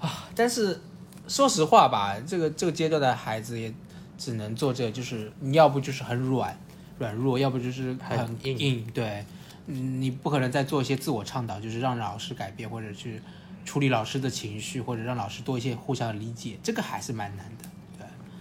[0.00, 0.80] 啊，但是
[1.28, 3.72] 说实话吧，这个这个阶段的孩子也
[4.18, 6.58] 只能做这个，就是你要不就是很软
[6.98, 8.86] 软弱，要不就是很很硬硬。
[8.92, 9.24] 对，
[9.66, 13.22] 嗯，你不可能再做一些自我倡导，就是让老师改变，或者去
[13.64, 17.68] 处理老师的情绪，或者让老师多一些互相理解，这个还是蛮难的。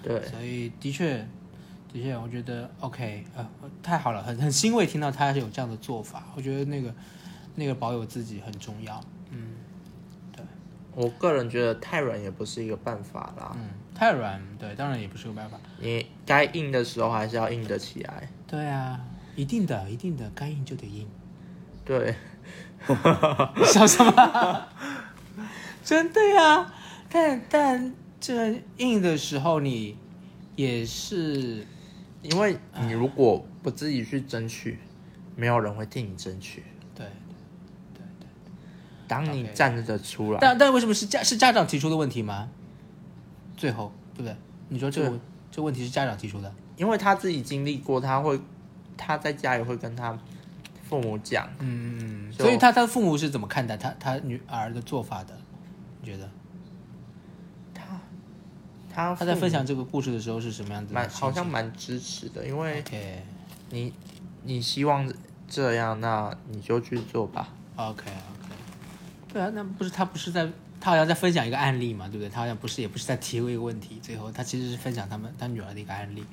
[0.03, 1.17] 对，所以的确，
[1.91, 3.47] 的确，我觉得 OK，呃，
[3.83, 6.23] 太好了，很很欣慰听到他是有这样的做法。
[6.35, 6.93] 我觉得那个
[7.55, 8.99] 那个保有自己很重要。
[9.29, 9.55] 嗯
[10.35, 10.43] 对
[10.93, 13.51] 我个人觉得太软也不是一个办法啦。
[13.55, 15.57] 嗯，太软，对，当然也不是个办法。
[15.79, 18.27] 你该硬的时候还是要硬得起来。
[18.47, 18.99] 对啊，
[19.35, 21.07] 一定的，一定的，该硬就得硬。
[21.85, 22.15] 对，
[23.65, 24.67] 笑什么？
[25.83, 26.73] 真的呀，
[27.09, 29.97] 但但这硬的时候，你
[30.55, 31.65] 也是
[32.21, 34.77] 因为你如果不自己去争取，
[35.35, 36.63] 没有人会替你争取。
[36.93, 37.07] 对
[37.95, 38.27] 对对。
[39.07, 42.47] 当你 OK 站得出来，但但为什么是家是家长提出的问题吗？
[43.57, 44.35] 最后，对不对？
[44.69, 45.19] 你说这个对
[45.49, 46.53] 这问题是家长提出的？
[46.77, 48.39] 因为他自己经历过，他会
[48.95, 50.17] 他在家里会跟他
[50.87, 55.35] 父母讲，嗯，所以他他的父母是怎么看待他他女儿的做法的？
[55.99, 56.29] 你觉得
[58.93, 61.09] 他他在分享这个故事的时候是什么样子蛮？
[61.09, 62.83] 好像蛮支持的，因为
[63.69, 63.93] 你
[64.43, 65.11] 你希望
[65.47, 67.47] 这样，那你就去做吧。
[67.75, 68.53] OK OK，
[69.31, 70.47] 对啊，那不是他不是在
[70.79, 72.29] 他好像在分享一个案例嘛，对不对？
[72.29, 76.23] 他好像不是也不是在提一个问题，最后他其实是分享他们他女儿的一个案例。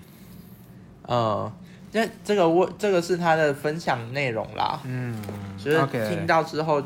[1.03, 1.51] 呃，
[1.91, 5.23] 这这个我这个是他的分享内容啦，嗯，
[5.57, 6.83] 就是听到之后，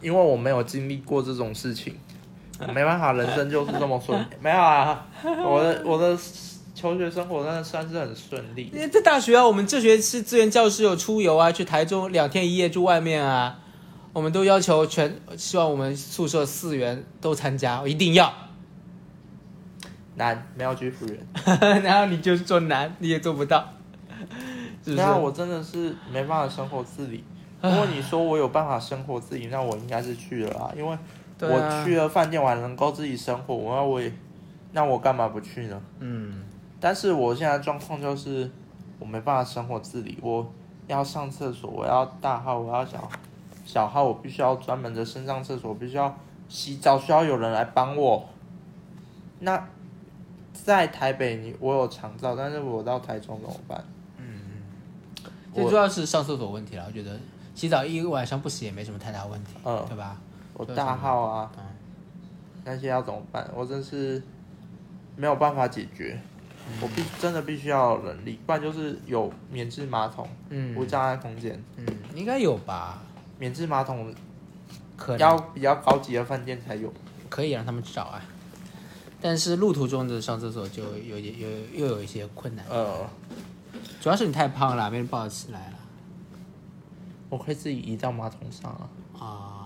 [0.00, 2.11] 因为我没有经历过这种事情，我
[2.72, 4.24] 没办法，人生就是这么顺。
[4.40, 6.16] 没有啊，我的我的
[6.74, 8.70] 求学生活真的算是很顺利。
[8.72, 13.58] 因为在大学啊，我们这学期资源教师有出游啊，去台中两天一夜住外面啊，
[14.12, 18.32] 我们都要求全，希望我们宿舍四员都参加，我一定要。
[20.14, 21.26] 难，没有居服员。
[21.82, 23.72] 然后你就是做难，你也做不到，
[24.84, 24.96] 是不是？
[24.96, 27.24] 那我真的是没办法生活自理。
[27.62, 30.98] 如果你说我有办法生活自理，那我应该是去了啊，因为
[31.48, 34.12] 对啊我去了饭店，我还能够自己生活，我那我也，
[34.72, 35.82] 那我干嘛不去呢？
[35.98, 36.44] 嗯，
[36.78, 38.48] 但是我现在状况就是
[39.00, 40.48] 我没办法生活自理，我
[40.86, 43.08] 要上厕所，我要大号，我要小
[43.64, 46.16] 小号，我必须要专门的身上厕所，我必须要
[46.48, 48.28] 洗澡，需要有人来帮我。
[49.40, 49.68] 那
[50.52, 53.84] 在台北你我有长照，但是我到台中怎么办？
[54.18, 54.40] 嗯
[55.52, 56.84] 最主要是上厕所问题了。
[56.86, 57.18] 我觉得
[57.54, 60.16] 洗澡一个晚上不洗也没什么太大问题，嗯对吧？
[60.66, 61.64] 我大号啊，嗯
[62.64, 63.50] 那些要怎么办？
[63.54, 64.22] 我真是
[65.16, 66.20] 没有办法解决，
[66.80, 71.60] 我必真的必须要有人力，不然就是有免治马桶、嗯无障碍空间。
[71.76, 73.02] 嗯，应该有吧？
[73.38, 74.14] 免治马桶
[74.96, 76.92] 可要比较高级的饭店才有。
[77.28, 78.22] 可以让他们找啊。
[79.20, 83.08] 但是路途中的上厕所就有点有又有一些困难，呃，
[84.00, 85.78] 主要是你太胖了，没人抱得起来了。
[87.28, 88.88] 我可以自己移到马桶上啊。
[89.18, 89.61] 啊，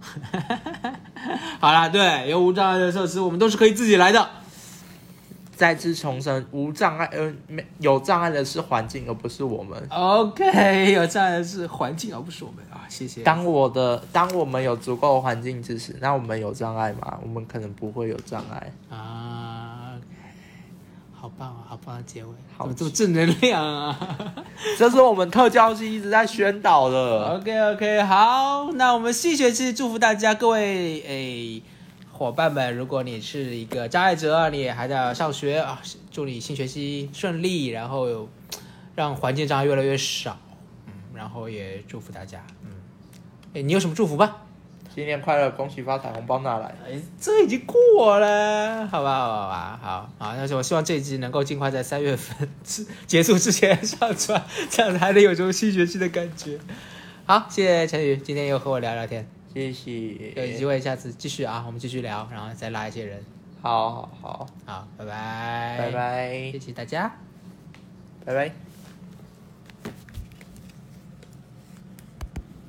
[1.60, 4.28] 好啦，对，有无障碍的设施，我们都是可以自己来的。
[5.54, 9.78] 再次重申，无障碍，呃，没有障碍的是环境，而不是我们。
[9.90, 13.22] OK，有障碍的是环境，而不是我们啊，谢谢。
[13.22, 17.18] 当我的，当我们有足够的环境支持，那我们有障碍吗？
[17.22, 18.72] 我们可能不会有障碍。
[18.88, 19.59] 啊
[21.20, 24.34] 好棒啊，好棒的结尾，好怎么这么正能量啊
[24.78, 27.36] 这是我们特教系一直在宣导的。
[27.36, 31.62] ？OK OK，好，那我们新学期祝福大家各位诶
[32.10, 38.26] 伙伴们，如果你是一个障碍者，你也还在上学啊，祝你新学期顺利，然后有
[38.94, 40.38] 让环境障碍越来越少，
[40.86, 42.70] 嗯，然后也祝福大家，嗯，
[43.52, 44.38] 诶，你有什么祝福吧？
[44.92, 46.74] 新年快乐，恭喜发财，红包拿来。
[46.84, 56.58] 哎，这已经过了，好吧，好吧，好吧，好好，那就我希望这一集能够尽快在三月份之结束之前上传，这样才能有种新学期的感觉。
[57.24, 59.24] 好，谢谢陈宇，今天又和我聊聊天，
[59.54, 59.92] 谢谢
[60.34, 60.66] 有机谢。
[60.66, 63.24] 会下次继续啊，我们继续聊，然后再拉一些人。
[63.62, 67.16] 好好好，好，拜拜，拜，拜谢，谢大家。
[68.24, 68.46] 拜拜。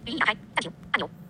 [0.06, 1.21] 语音打开，暂停按钮。